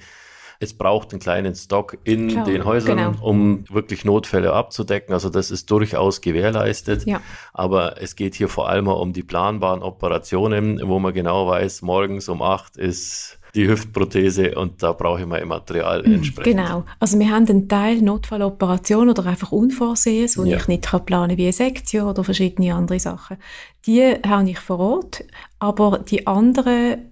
Es 0.60 0.74
braucht 0.74 1.14
einen 1.14 1.22
kleinen 1.22 1.56
Stock 1.56 1.98
in 2.04 2.28
Klar, 2.28 2.44
den 2.44 2.66
Häusern, 2.66 2.98
genau. 2.98 3.26
um 3.26 3.64
wirklich 3.70 4.04
Notfälle 4.04 4.52
abzudecken. 4.52 5.14
Also 5.14 5.30
das 5.30 5.52
ist 5.52 5.72
durchaus 5.72 6.20
gewährleistet. 6.20 7.06
Ja. 7.06 7.22
Aber 7.54 8.02
es 8.02 8.18
geht 8.18 8.36
hier 8.36 8.50
vor 8.50 8.68
allem 8.68 8.90
um 8.90 9.14
die 9.14 9.24
planbaren 9.24 9.84
Operationen, 9.84 10.82
wo 10.84 11.00
man 11.00 11.14
genau 11.14 11.48
weiß, 11.48 11.82
morgens 11.82 12.28
um 12.28 12.42
acht 12.42 12.76
ist 12.76 13.39
die 13.56 13.68
Hüftprothese 13.68 14.56
und 14.56 14.82
da 14.84 14.94
brauche 14.94 15.22
ich 15.22 15.26
mein 15.26 15.48
Material 15.48 16.04
mhm, 16.06 16.16
entsprechend. 16.16 16.58
Genau. 16.58 16.84
Also 17.00 17.18
wir 17.18 17.30
haben 17.30 17.48
einen 17.48 17.68
Teil 17.68 18.02
Notfalloperation 18.02 19.10
oder 19.10 19.26
einfach 19.26 19.52
Unvorsehes, 19.52 20.38
wo 20.38 20.44
ja. 20.44 20.58
ich 20.58 20.68
nicht 20.68 20.84
kann 20.84 21.06
planen 21.06 21.38
wie 21.38 21.44
eine 21.44 21.54
Sektion 21.54 22.08
oder 22.08 22.24
verschiedene 22.24 22.74
andere 22.74 23.00
Sachen. 23.00 23.38
Die 23.86 24.02
habe 24.02 24.50
ich 24.50 24.60
vor 24.60 24.80
Ort, 24.80 25.24
aber 25.60 26.00
die 26.00 26.28
anderen 26.28 27.09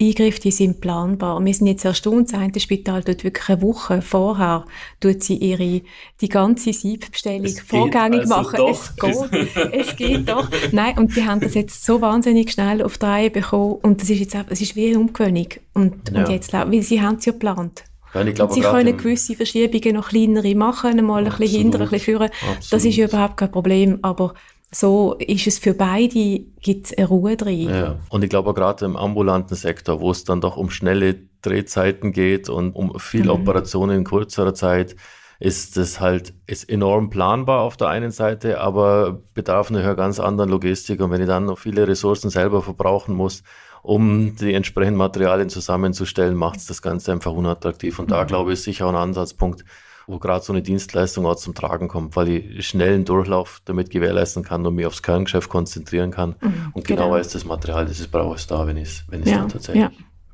Eingriffe, 0.00 0.40
die 0.40 0.50
sind 0.52 0.80
planbar. 0.80 1.44
Wir 1.44 1.52
sind 1.52 1.66
jetzt 1.66 1.84
erstaunt, 1.84 2.32
das 2.32 2.38
eine 2.38 2.60
Spital 2.60 3.02
tut 3.02 3.24
wirklich 3.24 3.48
eine 3.48 3.62
Woche 3.62 4.00
vorher, 4.00 4.64
tut 5.00 5.24
sie 5.24 5.36
ihre, 5.36 5.82
die 6.20 6.28
ganze 6.28 6.72
Siebbestellung 6.72 7.46
es 7.46 7.60
vorgängig 7.60 8.20
also 8.20 8.34
machen. 8.34 8.56
Doch. 8.56 8.70
Es 8.70 8.96
geht, 8.96 9.72
es 9.72 9.96
geht 9.96 10.28
doch. 10.28 10.48
Nein, 10.72 10.98
und 10.98 11.16
die 11.16 11.24
haben 11.24 11.40
das 11.40 11.54
jetzt 11.54 11.84
so 11.84 12.00
wahnsinnig 12.00 12.52
schnell 12.52 12.82
auf 12.82 12.98
die 12.98 13.06
Reihe 13.06 13.30
bekommen 13.30 13.76
und 13.82 14.00
das 14.00 14.10
ist 14.10 14.20
jetzt 14.20 14.36
einfach, 14.36 14.52
es 14.52 14.60
ist 14.60 14.76
wie 14.76 14.88
eine 14.88 15.00
Umgewöhnung. 15.00 15.48
Und, 15.74 16.10
ja. 16.12 16.20
und 16.20 16.28
jetzt, 16.28 16.52
weil 16.52 16.82
sie 16.82 17.00
haben 17.02 17.16
es 17.16 17.24
ja 17.24 17.32
geplant. 17.32 17.84
Ja, 18.14 18.24
ich 18.24 18.34
glaube, 18.34 18.54
sie 18.54 18.60
können 18.60 18.96
gewisse 18.96 19.34
Verschiebungen 19.34 19.96
noch 19.96 20.08
kleinere 20.08 20.54
machen, 20.54 21.04
mal 21.04 21.26
ein 21.26 21.30
bisschen 21.38 21.62
hinter, 21.62 21.80
ein 21.80 21.88
bisschen 21.88 22.00
führen. 22.00 22.30
Das 22.70 22.84
ist 22.84 22.96
überhaupt 22.96 23.36
kein 23.36 23.50
Problem, 23.50 23.98
aber 24.02 24.34
so 24.70 25.14
ist 25.14 25.46
es 25.46 25.58
für 25.58 25.74
beide, 25.74 26.40
gibt 26.60 26.86
es 26.86 26.98
eine 26.98 27.06
Ruhe 27.06 27.36
drin. 27.36 27.70
Ja. 27.70 27.98
Und 28.10 28.22
ich 28.22 28.30
glaube 28.30 28.52
gerade 28.54 28.84
im 28.84 28.96
ambulanten 28.96 29.56
Sektor, 29.56 30.00
wo 30.00 30.10
es 30.10 30.24
dann 30.24 30.40
doch 30.40 30.56
um 30.56 30.70
schnelle 30.70 31.16
Drehzeiten 31.42 32.12
geht 32.12 32.48
und 32.48 32.74
um 32.74 32.98
viele 32.98 33.34
mhm. 33.34 33.42
Operationen 33.42 33.98
in 33.98 34.04
kürzerer 34.04 34.54
Zeit, 34.54 34.96
ist 35.40 35.76
es 35.76 36.00
halt 36.00 36.34
ist 36.46 36.68
enorm 36.68 37.10
planbar 37.10 37.60
auf 37.60 37.76
der 37.76 37.88
einen 37.88 38.10
Seite, 38.10 38.60
aber 38.60 39.22
bedarf 39.34 39.70
einer 39.70 39.94
ganz 39.94 40.18
anderen 40.18 40.50
Logistik. 40.50 41.00
Und 41.00 41.12
wenn 41.12 41.20
ich 41.20 41.28
dann 41.28 41.46
noch 41.46 41.58
viele 41.58 41.86
Ressourcen 41.86 42.28
selber 42.28 42.60
verbrauchen 42.60 43.14
muss, 43.14 43.44
um 43.82 44.34
die 44.36 44.52
entsprechenden 44.52 44.98
Materialien 44.98 45.48
zusammenzustellen, 45.48 46.34
macht 46.34 46.58
es 46.58 46.66
das 46.66 46.82
Ganze 46.82 47.12
einfach 47.12 47.32
unattraktiv. 47.32 47.98
Und 48.00 48.06
mhm. 48.06 48.10
da 48.10 48.24
glaube 48.24 48.50
ich, 48.50 48.58
ist 48.58 48.64
sicher 48.64 48.86
auch 48.86 48.90
ein 48.90 48.96
Ansatzpunkt, 48.96 49.64
wo 50.08 50.18
gerade 50.18 50.44
so 50.44 50.52
eine 50.52 50.62
Dienstleistung 50.62 51.26
auch 51.26 51.36
zum 51.36 51.54
Tragen 51.54 51.86
kommt, 51.86 52.16
weil 52.16 52.28
ich 52.28 52.66
schnellen 52.66 53.04
Durchlauf 53.04 53.60
damit 53.66 53.90
gewährleisten 53.90 54.42
kann 54.42 54.66
und 54.66 54.74
mich 54.74 54.86
aufs 54.86 55.02
Kerngeschäft 55.02 55.50
konzentrieren 55.50 56.10
kann. 56.10 56.34
Mhm, 56.40 56.72
und 56.72 56.86
genau, 56.86 57.02
genau 57.02 57.14
weiß 57.14 57.28
das 57.28 57.44
Material, 57.44 57.86
das 57.86 58.00
ich 58.00 58.10
brauche, 58.10 58.34
ist 58.36 58.50
da, 58.50 58.66
wenn 58.66 58.78
ich 58.78 58.88
es 58.88 59.04
wenn 59.08 59.22
ja, 59.24 59.44
tatsächlich 59.44 59.82
ja. 59.84 59.90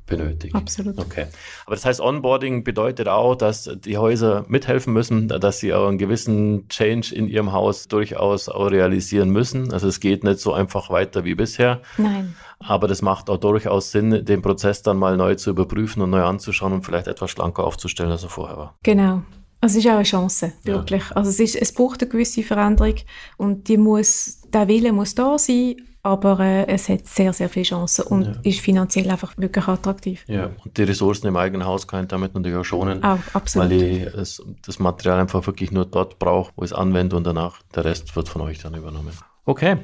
benötige. 0.07 0.55
Absolut. 0.55 0.97
Okay. 0.97 1.25
Aber 1.65 1.75
das 1.75 1.83
heißt, 1.83 1.99
Onboarding 1.99 2.63
bedeutet 2.63 3.09
auch, 3.09 3.35
dass 3.35 3.69
die 3.83 3.97
Häuser 3.97 4.45
mithelfen 4.47 4.93
müssen, 4.93 5.27
dass 5.27 5.59
sie 5.59 5.73
auch 5.73 5.89
einen 5.89 5.97
gewissen 5.97 6.69
Change 6.69 7.13
in 7.13 7.27
ihrem 7.27 7.51
Haus 7.51 7.89
durchaus 7.89 8.47
auch 8.47 8.71
realisieren 8.71 9.29
müssen. 9.29 9.73
Also 9.73 9.89
es 9.89 9.99
geht 9.99 10.23
nicht 10.23 10.39
so 10.39 10.53
einfach 10.53 10.89
weiter 10.89 11.25
wie 11.25 11.35
bisher. 11.35 11.81
Nein. 11.97 12.33
Aber 12.59 12.87
das 12.87 13.01
macht 13.01 13.29
auch 13.29 13.37
durchaus 13.37 13.91
Sinn, 13.91 14.23
den 14.23 14.41
Prozess 14.41 14.81
dann 14.81 14.95
mal 14.95 15.17
neu 15.17 15.35
zu 15.35 15.49
überprüfen 15.49 16.01
und 16.01 16.11
neu 16.11 16.23
anzuschauen 16.23 16.71
und 16.71 16.85
vielleicht 16.85 17.07
etwas 17.07 17.29
schlanker 17.29 17.65
aufzustellen, 17.65 18.09
als 18.09 18.23
er 18.23 18.29
vorher 18.29 18.57
war. 18.57 18.75
Genau. 18.83 19.21
Es 19.65 19.75
ist 19.75 19.87
auch 19.87 19.93
eine 19.93 20.03
Chance, 20.03 20.53
wirklich. 20.63 21.09
Ja. 21.09 21.15
Also 21.15 21.29
es, 21.29 21.39
ist, 21.39 21.55
es 21.55 21.73
braucht 21.73 22.01
eine 22.01 22.09
gewisse 22.09 22.43
Veränderung 22.43 22.95
und 23.37 23.67
die 23.67 23.77
muss, 23.77 24.41
der 24.53 24.67
Wille 24.67 24.93
muss 24.93 25.15
da 25.15 25.37
sein, 25.37 25.75
aber 26.03 26.39
äh, 26.39 26.67
es 26.67 26.87
hat 26.87 27.07
sehr, 27.07 27.33
sehr 27.33 27.49
viele 27.49 27.65
Chancen 27.65 28.05
und 28.05 28.25
ja. 28.25 28.33
ist 28.43 28.59
finanziell 28.59 29.09
einfach 29.09 29.35
wirklich 29.37 29.67
attraktiv. 29.67 30.23
Ja, 30.27 30.51
und 30.63 30.77
die 30.77 30.83
Ressourcen 30.83 31.25
im 31.27 31.35
eigenen 31.35 31.65
Haus 31.65 31.87
kann 31.87 32.03
ich 32.03 32.09
damit 32.09 32.35
natürlich 32.35 32.57
auch 32.57 32.63
schonen, 32.63 33.03
auch, 33.03 33.17
absolut. 33.33 33.69
weil 33.69 33.81
ich 33.81 34.11
das, 34.11 34.43
das 34.63 34.77
Material 34.77 35.19
einfach 35.19 35.45
wirklich 35.47 35.71
nur 35.71 35.85
dort 35.85 36.19
brauche, 36.19 36.51
wo 36.55 36.63
ich 36.63 36.71
es 36.71 36.77
anwende 36.77 37.15
und 37.15 37.25
danach 37.25 37.61
der 37.73 37.85
Rest 37.85 38.15
wird 38.15 38.29
von 38.29 38.41
euch 38.43 38.59
dann 38.59 38.75
übernommen. 38.75 39.13
Okay. 39.47 39.77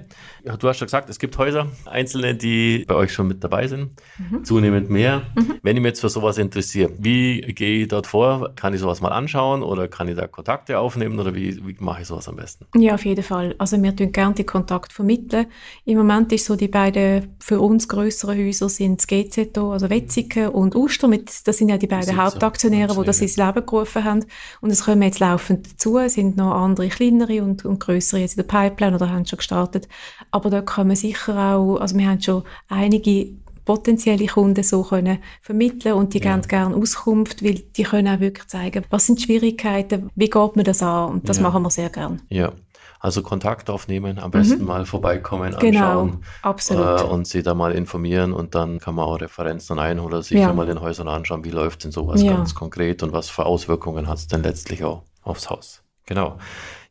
Ja, 0.43 0.58
du 0.58 0.67
hast 0.67 0.80
schon 0.80 0.88
gesagt, 0.88 1.08
es 1.08 1.19
gibt 1.19 1.38
Häuser, 1.38 1.67
einzelne, 1.86 2.34
die 2.34 2.84
bei 2.88 2.95
euch 2.95 3.13
schon 3.13 3.28
mit 3.28 3.43
dabei 3.43 3.67
sind, 3.67 3.91
mhm. 4.17 4.43
zunehmend 4.43 4.89
mehr. 4.89 5.21
Mhm. 5.36 5.60
Wenn 5.62 5.78
ich 5.78 5.84
mich 5.84 5.89
jetzt 5.91 6.02
für 6.02 6.10
sowas 6.10 6.39
interessiere, 6.39 6.91
wie 6.97 7.41
gehe 7.41 7.84
ich 7.84 7.88
dort 7.88 8.08
vor? 8.08 8.56
Kann 8.56 8.74
ich 8.74 8.80
sowas 8.80 9.02
mal 9.02 9.10
anschauen 9.10 9.62
oder 9.62 9.88
kann 9.88 10.08
ich 10.08 10.15
da 10.15 10.26
Kontakte 10.26 10.80
aufnehmen 10.80 11.19
oder 11.19 11.36
wie, 11.36 11.63
wie 11.63 11.76
mache 11.80 12.02
ich 12.02 12.08
sowas 12.08 12.28
am 12.28 12.38
besten? 12.38 12.65
Ja, 12.76 12.95
auf 12.95 13.06
jeden 13.06 13.24
Fall. 13.24 13.54
Also 13.60 13.82
wir 13.82 13.95
tun 13.95 14.12
gerne 14.12 14.34
die 14.34 14.43
Kontakt 14.43 14.93
vermitteln. 14.93 15.45
Im 15.86 16.00
Moment 16.00 16.32
ist 16.32 16.45
so, 16.45 16.56
die 16.56 16.67
beiden 16.67 17.36
für 17.39 17.60
uns 17.60 17.88
größeren 17.88 18.36
Häuser 18.36 18.67
sind 18.67 19.00
das 19.00 19.06
GZ, 19.06 19.56
also 19.60 19.91
Wetzikon 19.91 20.47
und 20.47 20.76
Uster. 20.76 21.08
Mit, 21.08 21.47
das 21.47 21.58
sind 21.58 21.69
ja 21.69 21.78
die 21.78 21.88
beiden 21.88 22.17
Hauptaktionäre, 22.17 22.95
die 22.95 23.06
das 23.06 23.21
ins 23.21 23.38
Leben 23.38 23.63
gerufen 23.63 24.04
haben. 24.04 24.26
Und 24.62 24.71
es 24.71 24.86
kommen 24.86 25.04
jetzt 25.04 25.19
laufend 25.19 25.71
dazu, 25.74 26.00
es 26.00 26.15
sind 26.15 26.36
noch 26.36 26.56
andere 26.56 26.89
kleinere 26.89 27.43
und, 27.43 27.63
und 27.63 27.80
größere 27.80 28.21
jetzt 28.21 28.38
in 28.38 28.43
der 28.43 28.47
Pipeline 28.47 28.95
oder 28.95 29.12
haben 29.12 29.28
schon 29.28 29.38
gestartet 29.38 29.51
gestartet. 29.52 29.88
Aber 30.32 30.50
da 30.50 30.62
kann 30.62 30.88
man 30.88 30.96
sicher 30.96 31.56
auch, 31.56 31.78
also 31.78 31.98
wir 31.98 32.08
haben 32.08 32.22
schon 32.22 32.44
einige 32.70 33.30
potenzielle 33.66 34.26
Kunden 34.26 34.64
so 34.64 34.84
können 34.84 35.20
vermitteln 35.42 35.94
und 35.94 36.14
die 36.14 36.20
ja. 36.20 36.36
geben 36.36 36.48
gerne 36.48 36.76
Auskunft, 36.76 37.44
weil 37.44 37.60
die 37.76 37.84
können 37.84 38.14
auch 38.14 38.20
wirklich 38.20 38.48
zeigen, 38.48 38.84
was 38.90 39.06
sind 39.06 39.20
die 39.20 39.24
Schwierigkeiten, 39.24 40.10
wie 40.16 40.30
geht 40.30 40.56
man 40.56 40.66
das 40.66 40.82
an 40.82 41.12
und 41.12 41.30
das 41.30 41.38
ja. 41.38 41.44
machen 41.44 41.62
wir 41.62 41.70
sehr 41.70 41.90
gerne. 41.90 42.18
Ja, 42.30 42.54
also 43.00 43.22
Kontakt 43.22 43.70
aufnehmen, 43.70 44.18
am 44.18 44.32
besten 44.32 44.62
mhm. 44.62 44.66
mal 44.66 44.86
vorbeikommen, 44.86 45.56
genau, 45.60 46.02
anschauen 46.02 46.24
genau. 46.68 46.98
Äh, 46.98 47.04
und 47.04 47.28
sie 47.28 47.44
da 47.44 47.54
mal 47.54 47.72
informieren 47.74 48.34
und 48.34 48.56
dann 48.56 48.80
kann 48.80 48.96
man 48.96 49.06
auch 49.06 49.22
Referenzen 49.22 49.78
einholen 49.78 50.08
oder 50.08 50.24
sich 50.24 50.40
ja. 50.40 50.52
mal 50.54 50.66
den 50.66 50.82
Häusern 50.82 51.08
anschauen, 51.08 51.46
wie 51.46 51.52
läuft 51.52 51.84
denn 51.84 51.92
sowas 51.92 52.22
ja. 52.24 52.34
ganz 52.34 52.56
konkret 52.56 53.04
und 53.04 53.14
was 53.14 53.30
für 53.30 53.46
Auswirkungen 53.46 54.08
hat 54.08 54.18
es 54.18 54.28
denn 54.28 54.42
letztlich 54.42 54.84
auch 54.84 55.04
aufs 55.24 55.50
Haus. 55.50 55.81
Genau. 56.06 56.40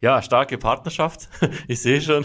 Ja, 0.02 0.22
starke 0.22 0.56
Partnerschaft. 0.56 1.28
Ich 1.68 1.82
sehe 1.82 2.00
schon, 2.00 2.24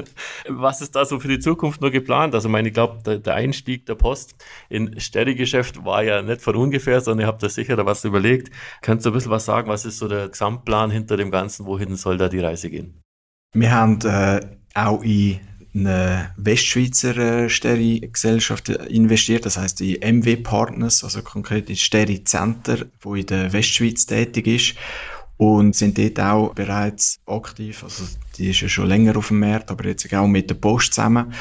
was 0.48 0.80
ist 0.80 0.94
da 0.94 1.04
so 1.04 1.18
für 1.18 1.28
die 1.28 1.38
Zukunft 1.38 1.80
nur 1.80 1.90
geplant? 1.90 2.34
Also, 2.34 2.48
meine, 2.48 2.68
ich 2.68 2.74
glaube, 2.74 3.18
der, 3.18 3.34
Einstieg 3.34 3.86
der 3.86 3.94
Post 3.94 4.34
in 4.68 5.00
Sterry-Geschäft 5.00 5.84
war 5.84 6.02
ja 6.02 6.22
nicht 6.22 6.42
von 6.42 6.54
ungefähr, 6.54 7.00
sondern 7.00 7.24
ihr 7.24 7.28
habt 7.28 7.42
da 7.42 7.48
sicher 7.48 7.84
was 7.84 8.04
überlegt. 8.04 8.50
Könntest 8.82 9.06
du 9.06 9.10
ein 9.10 9.14
bisschen 9.14 9.30
was 9.30 9.46
sagen? 9.46 9.68
Was 9.68 9.84
ist 9.84 9.98
so 9.98 10.08
der 10.08 10.28
Gesamtplan 10.28 10.90
hinter 10.90 11.16
dem 11.16 11.30
Ganzen? 11.30 11.66
Wohin 11.66 11.96
soll 11.96 12.18
da 12.18 12.28
die 12.28 12.40
Reise 12.40 12.70
gehen? 12.70 13.00
Wir 13.54 13.72
haben 13.72 13.98
äh, 14.02 14.40
auch 14.74 15.02
in 15.02 15.40
eine 15.74 16.32
Westschweizer 16.36 17.16
äh, 17.16 17.48
Steri-Gesellschaft 17.48 18.68
investiert, 18.68 19.44
das 19.44 19.56
heißt 19.56 19.80
die 19.80 19.98
MW 19.98 20.36
Partners, 20.36 21.02
also 21.02 21.22
konkret 21.22 21.68
in 21.68 21.76
Steri 21.76 22.22
Center, 22.22 22.86
wo 23.00 23.14
in 23.14 23.26
der 23.26 23.52
Westschweiz 23.52 24.06
tätig 24.06 24.46
ist 24.46 24.76
und 25.36 25.74
sind 25.74 25.98
dort 25.98 26.20
auch 26.20 26.54
bereits 26.54 27.18
aktiv. 27.26 27.82
Also 27.82 28.04
die 28.36 28.50
ist 28.50 28.60
ja 28.60 28.68
schon 28.68 28.88
länger 28.88 29.16
auf 29.16 29.28
dem 29.28 29.40
Markt, 29.40 29.70
aber 29.70 29.86
jetzt 29.86 30.12
auch 30.14 30.26
mit 30.26 30.50
der 30.50 30.54
Post 30.54 30.94
zusammen. 30.94 31.32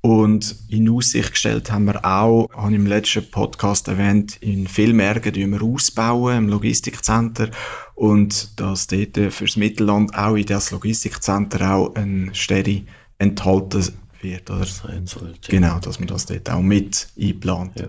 Und 0.00 0.54
in 0.68 0.88
Aussicht 0.88 1.32
gestellt 1.32 1.72
haben 1.72 1.86
wir 1.86 2.04
auch, 2.04 2.48
habe 2.54 2.70
ich 2.70 2.76
im 2.76 2.86
letzten 2.86 3.28
Podcast 3.30 3.88
erwähnt, 3.88 4.36
in 4.36 4.68
Villmergen 4.68 5.34
wir 5.34 5.62
ausbauen, 5.62 6.38
im 6.38 6.48
Logistikcenter. 6.48 7.50
Und 7.94 8.60
dass 8.60 8.86
dort 8.86 9.16
fürs 9.32 9.56
Mittelland 9.56 10.16
auch 10.16 10.36
in 10.36 10.46
das 10.46 10.70
Logistikcenter 10.70 11.74
auch 11.74 11.94
ein 11.96 12.30
Steri 12.32 12.86
enthalten 13.18 13.88
wird. 14.20 14.48
Oder? 14.50 14.66
Sein 14.66 15.06
sollte. 15.06 15.50
Genau, 15.50 15.80
dass 15.80 15.98
man 15.98 16.06
das 16.06 16.26
dort 16.26 16.48
auch 16.48 16.62
mit 16.62 17.08
einplant. 17.20 17.80
Ja 17.80 17.88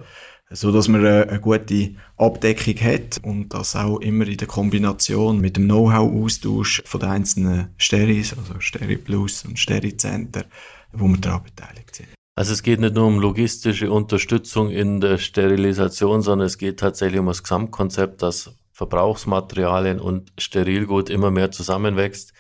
so 0.52 0.72
dass 0.72 0.88
man 0.88 1.06
eine, 1.06 1.40
gute 1.40 1.96
Abdeckung 2.18 2.76
hat 2.82 3.20
und 3.24 3.54
das 3.54 3.76
auch 3.76 4.00
immer 4.00 4.28
in 4.28 4.38
der 4.38 4.48
Kombination 4.48 5.40
mit 5.40 5.58
dem 5.58 5.66
Know-how-Austausch 5.66 6.82
von 6.86 7.00
den 7.00 7.10
einzelnen 7.10 7.74
Steris, 7.78 8.36
also 8.38 8.60
Steri 8.60 8.98
Plus 8.98 9.46
und 9.46 9.60
Steri 9.60 9.96
Center, 9.96 10.46
wo 10.92 11.08
wir 11.08 11.18
daran 11.18 11.44
beteiligt 11.44 11.96
sind. 11.96 12.10
Also 12.36 12.54
es 12.54 12.64
geht 12.64 12.80
nicht 12.80 12.96
nur 12.96 13.06
um 13.06 13.20
logistische 13.20 13.92
Unterstützung 13.92 14.72
in 14.72 15.02
der 15.02 15.18
Sterilisation, 15.18 16.22
sondern 16.22 16.48
es 16.48 16.58
geht 16.58 16.80
tatsächlich 16.80 17.20
um 17.20 17.28
das 17.28 17.44
Gesamtkonzept, 17.44 18.22
dass 18.22 18.56
Verbrauchsmaterialien 18.72 20.00
und 20.00 20.32
Sterilgut 20.38 21.10
immer 21.10 21.32
mehr 21.32 21.52
zusammenwächst 21.52 22.34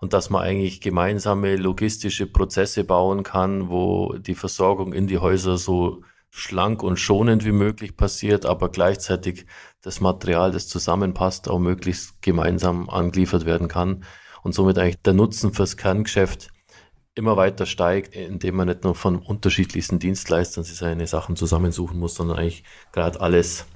und 0.00 0.12
dass 0.12 0.28
man 0.28 0.42
eigentlich 0.42 0.80
gemeinsame 0.80 1.56
logistische 1.56 2.26
Prozesse 2.26 2.82
bauen 2.82 3.22
kann, 3.22 3.68
wo 3.68 4.14
die 4.18 4.34
Versorgung 4.34 4.92
in 4.92 5.06
die 5.06 5.18
Häuser 5.18 5.56
so 5.56 6.02
schlank 6.36 6.82
und 6.82 6.98
schonend 6.98 7.44
wie 7.44 7.52
möglich 7.52 7.96
passiert, 7.96 8.44
aber 8.44 8.68
gleichzeitig 8.68 9.46
das 9.82 10.00
Material, 10.00 10.50
das 10.50 10.66
zusammenpasst, 10.66 11.48
auch 11.48 11.60
möglichst 11.60 12.20
gemeinsam 12.22 12.90
angeliefert 12.90 13.46
werden 13.46 13.68
kann 13.68 14.04
und 14.42 14.52
somit 14.52 14.76
eigentlich 14.76 15.00
der 15.02 15.14
Nutzen 15.14 15.52
fürs 15.52 15.76
Kerngeschäft 15.76 16.48
immer 17.14 17.36
weiter 17.36 17.66
steigt, 17.66 18.16
indem 18.16 18.56
man 18.56 18.66
nicht 18.66 18.82
nur 18.82 18.96
von 18.96 19.18
unterschiedlichsten 19.18 20.00
Dienstleistern 20.00 20.64
sich 20.64 20.76
seine 20.76 21.06
Sachen 21.06 21.36
zusammensuchen 21.36 22.00
muss, 22.00 22.16
sondern 22.16 22.38
eigentlich 22.38 22.64
gerade 22.90 23.20
alles 23.20 23.66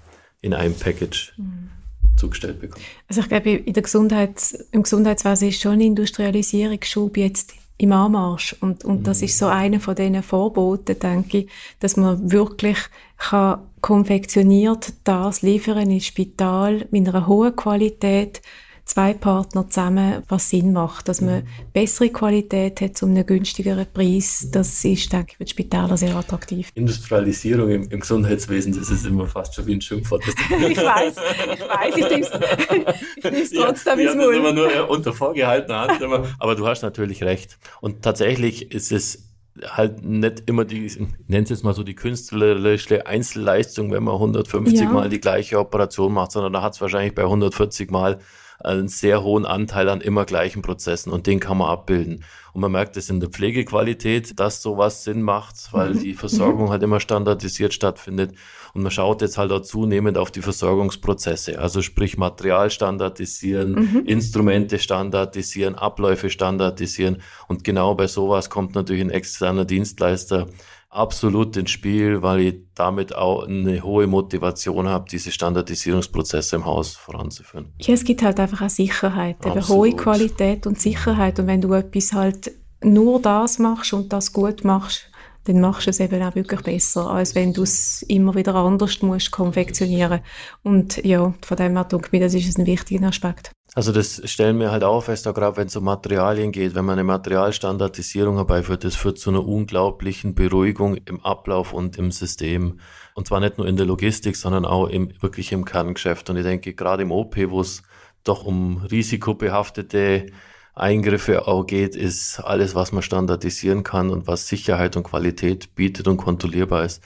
in 0.41 0.53
einem 0.53 0.75
Package 0.75 1.35
mhm. 1.37 1.71
zugestellt 2.17 2.61
bekommt. 2.61 2.85
Also 3.07 3.21
ich 3.21 3.29
glaube, 3.29 3.51
in 3.51 3.73
der 3.73 3.85
Gesundheits-, 3.85 4.55
im 4.73 4.83
Gesundheitswesen 4.83 5.49
ist 5.49 5.61
schon 5.61 5.75
ein 5.75 5.81
Industrialisierungsschub 5.81 7.17
jetzt 7.19 7.55
im 7.79 7.93
Anmarsch. 7.93 8.57
Und, 8.61 8.85
und 8.85 9.07
das 9.07 9.23
ist 9.23 9.39
so 9.39 9.47
mhm. 9.47 9.53
einer 9.53 9.81
von 9.81 9.95
diesen 9.95 10.23
Vorboten, 10.23 10.99
denke 10.99 11.39
ich, 11.39 11.49
dass 11.81 11.97
man 11.97 12.31
wirklich 12.31 12.79
kann 13.17 13.61
konfektioniert 13.81 14.93
das 15.05 15.43
liefern 15.43 15.91
ins 15.91 16.07
Spital 16.07 16.87
mit 16.91 17.09
einer 17.09 17.27
hohen 17.27 17.55
Qualität, 17.55 18.43
zwei 18.89 19.13
Partner 19.13 19.69
zusammen, 19.69 20.23
was 20.29 20.51
Sinn 20.51 20.73
macht, 20.73 21.09
dass 21.09 21.21
man 21.21 21.43
mhm. 21.43 21.47
bessere 21.73 22.09
Qualität 22.09 22.81
hat 22.81 22.97
zu 22.97 23.07
einem 23.07 23.25
günstigeren 23.25 23.87
Preis. 23.93 24.49
Das 24.51 24.85
ist, 24.85 25.13
denke 25.13 25.33
ich, 25.33 25.37
für 25.37 25.45
die 25.45 25.51
Spitäler 25.51 25.97
sehr 25.97 26.17
attraktiv. 26.17 26.71
Industrialisierung 26.75 27.69
im, 27.69 27.91
im 27.91 28.01
Gesundheitswesen, 28.01 28.77
das 28.77 28.91
ist 28.91 29.07
immer 29.07 29.27
fast 29.27 29.55
schon 29.55 29.67
wie 29.67 29.75
ein 29.75 29.81
Schimpfwort. 29.81 30.25
ich 30.49 30.77
weiß, 30.79 31.15
ich 31.53 31.61
weiß, 31.61 31.97
ich 33.17 33.25
nehme 33.25 33.43
es 33.43 33.51
trotzdem 33.51 34.01
ja, 34.01 34.13
ins 34.13 34.25
Mund. 34.25 34.37
immer 34.37 34.53
nur 34.53 34.89
unter 34.89 35.13
vorgehaltener 35.13 35.81
Hand, 35.89 36.01
immer, 36.01 36.25
aber 36.39 36.55
du 36.55 36.67
hast 36.67 36.83
natürlich 36.83 37.23
recht. 37.23 37.59
Und 37.81 38.03
tatsächlich 38.03 38.73
ist 38.73 38.91
es 38.91 39.29
halt 39.65 40.05
nicht 40.05 40.45
immer 40.47 40.65
die, 40.65 40.87
ich 40.87 40.99
nenne 41.27 41.45
es 41.45 41.51
jetzt 41.51 41.65
mal 41.65 41.75
so 41.75 41.83
die 41.83 41.95
künstlerische 41.95 43.07
Einzelleistung, 43.07 43.91
wenn 43.93 44.05
man 44.05 44.15
150 44.15 44.81
ja. 44.81 44.89
Mal 44.89 45.09
die 45.09 45.21
gleiche 45.21 45.59
Operation 45.59 46.13
macht, 46.13 46.33
sondern 46.33 46.53
da 46.53 46.63
hat 46.63 46.75
es 46.75 46.81
wahrscheinlich 46.81 47.15
bei 47.15 47.23
140 47.23 47.91
Mal 47.91 48.19
einen 48.59 48.89
sehr 48.89 49.23
hohen 49.23 49.47
Anteil 49.47 49.89
an 49.89 50.01
immer 50.01 50.25
gleichen 50.25 50.63
Prozessen 50.63 51.13
und 51.13 51.27
den 51.27 51.41
kann 51.41 51.59
man 51.59 51.69
abbilden. 51.69 52.25
Und 52.53 52.63
man 52.63 52.73
merkt 52.73 52.97
es 52.97 53.09
in 53.09 53.21
der 53.21 53.29
Pflegequalität, 53.29 54.41
dass 54.41 54.63
sowas 54.63 55.05
Sinn 55.05 55.23
macht, 55.23 55.73
weil 55.73 55.95
mhm. 55.95 56.01
die 56.01 56.15
Versorgung 56.15 56.67
mhm. 56.67 56.71
halt 56.71 56.83
immer 56.83 56.99
standardisiert 56.99 57.73
stattfindet. 57.73 58.35
Und 58.75 58.83
man 58.83 58.91
schaut 58.91 59.23
jetzt 59.23 59.39
halt 59.39 59.53
auch 59.53 59.61
zunehmend 59.61 60.19
auf 60.19 60.33
die 60.33 60.43
Versorgungsprozesse. 60.43 61.59
Also 61.61 61.83
sprich 61.83 62.19
Material 62.19 62.71
standardisieren, 62.71 63.75
mhm. 63.75 64.03
Instrumente 64.07 64.81
standardisieren, 64.81 65.77
Abläufe 65.77 66.31
standardisieren. 66.31 67.23
Und 67.47 67.63
genau 67.63 67.95
bei 67.95 68.09
sowas 68.09 68.51
kommt 68.51 68.75
natürlich 68.75 69.03
ein 69.03 69.11
externer 69.11 69.65
Dienstleister 69.65 70.49
absolut 70.99 71.57
ins 71.57 71.71
Spiel, 71.71 72.23
weil 72.23 72.41
ich 72.41 72.55
damit 72.75 73.15
auch 73.15 73.47
eine 73.47 73.83
hohe 73.83 74.07
Motivation 74.07 74.89
habe, 74.89 75.09
diese 75.11 75.31
Standardisierungsprozesse 75.31 76.57
im 76.57 76.67
Haus 76.67 76.97
voranzuführen. 76.97 77.73
Ja, 77.79 77.95
es 77.95 78.05
gibt 78.05 78.23
halt 78.23 78.39
einfach 78.41 78.63
auch 78.63 78.71
Sicherheit, 78.71 79.37
eben 79.47 79.69
hohe 79.69 79.93
Qualität 79.93 80.67
und 80.67 80.81
Sicherheit. 80.81 81.39
Und 81.39 81.47
wenn 81.47 81.61
du 81.61 81.73
etwas 81.73 82.13
halt 82.13 82.51
nur 82.83 83.21
das 83.21 83.59
machst 83.59 83.93
und 83.93 84.13
das 84.13 84.33
gut 84.33 84.65
machst, 84.65 85.11
dann 85.45 85.61
machst 85.61 85.87
du 85.87 85.91
es 85.91 86.01
eben 86.01 86.23
auch 86.23 86.35
wirklich 86.35 86.61
besser, 86.61 87.09
als 87.11 87.35
wenn 87.35 87.53
du 87.53 87.63
es 87.63 88.03
immer 88.03 88.35
wieder 88.35 88.55
anders 88.55 89.01
musst 89.01 89.31
konfektionieren. 89.31 90.21
Und 90.63 91.03
ja, 91.05 91.33
von 91.43 91.57
dem 91.57 91.73
her 91.73 91.85
denke 91.85 92.09
ich, 92.13 92.21
das 92.21 92.35
ist 92.35 92.59
ein 92.59 92.67
wichtiger 92.67 93.09
Aspekt. 93.09 93.53
Also 93.79 93.93
das 93.93 94.21
stellen 94.29 94.59
wir 94.59 94.73
halt 94.73 94.83
auch 94.83 95.05
fest, 95.05 95.29
auch 95.29 95.35
gerade 95.35 95.57
wenn 95.57 95.69
es 95.69 95.77
um 95.77 95.85
Materialien 95.85 96.51
geht, 96.51 96.75
wenn 96.75 96.85
man 96.85 96.95
eine 96.95 97.05
Materialstandardisierung 97.05 98.35
herbeiführt, 98.35 98.83
das 98.83 98.97
führt 98.97 99.21
zu 99.21 99.31
einer 99.31 99.47
unglaublichen 99.47 100.35
Beruhigung 100.35 100.97
im 100.97 101.25
Ablauf 101.25 101.73
und 101.73 101.97
im 101.97 102.11
System. 102.11 102.81
Und 103.15 103.29
zwar 103.29 103.39
nicht 103.39 103.57
nur 103.57 103.69
in 103.69 103.77
der 103.77 103.87
Logistik, 103.87 104.35
sondern 104.35 104.65
auch 104.65 104.89
im, 104.89 105.13
wirklich 105.23 105.53
im 105.53 105.65
Kerngeschäft. 105.65 106.29
Und 106.29 106.39
ich 106.39 106.43
denke, 106.43 106.75
gerade 106.75 107.05
im 107.05 107.13
OP, 107.13 107.37
wo 107.51 107.61
es 107.61 107.85
doch 108.25 108.45
um 108.45 108.79
risikobehaftete 108.79 110.27
Eingriffe 110.75 111.47
auch 111.47 111.65
geht, 111.65 111.95
ist 111.95 112.41
alles, 112.41 112.75
was 112.75 112.91
man 112.91 113.05
standardisieren 113.05 113.85
kann 113.85 114.11
und 114.11 114.27
was 114.27 114.49
Sicherheit 114.49 114.97
und 114.97 115.05
Qualität 115.05 115.77
bietet 115.77 116.09
und 116.09 116.17
kontrollierbar 116.17 116.85
ist, 116.85 117.01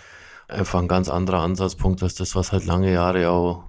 einfach 0.49 0.81
ein 0.81 0.89
ganz 0.89 1.11
anderer 1.11 1.41
Ansatzpunkt 1.41 2.03
als 2.03 2.15
das, 2.15 2.35
was 2.35 2.51
halt 2.51 2.65
lange 2.65 2.91
Jahre 2.91 3.29
auch 3.29 3.65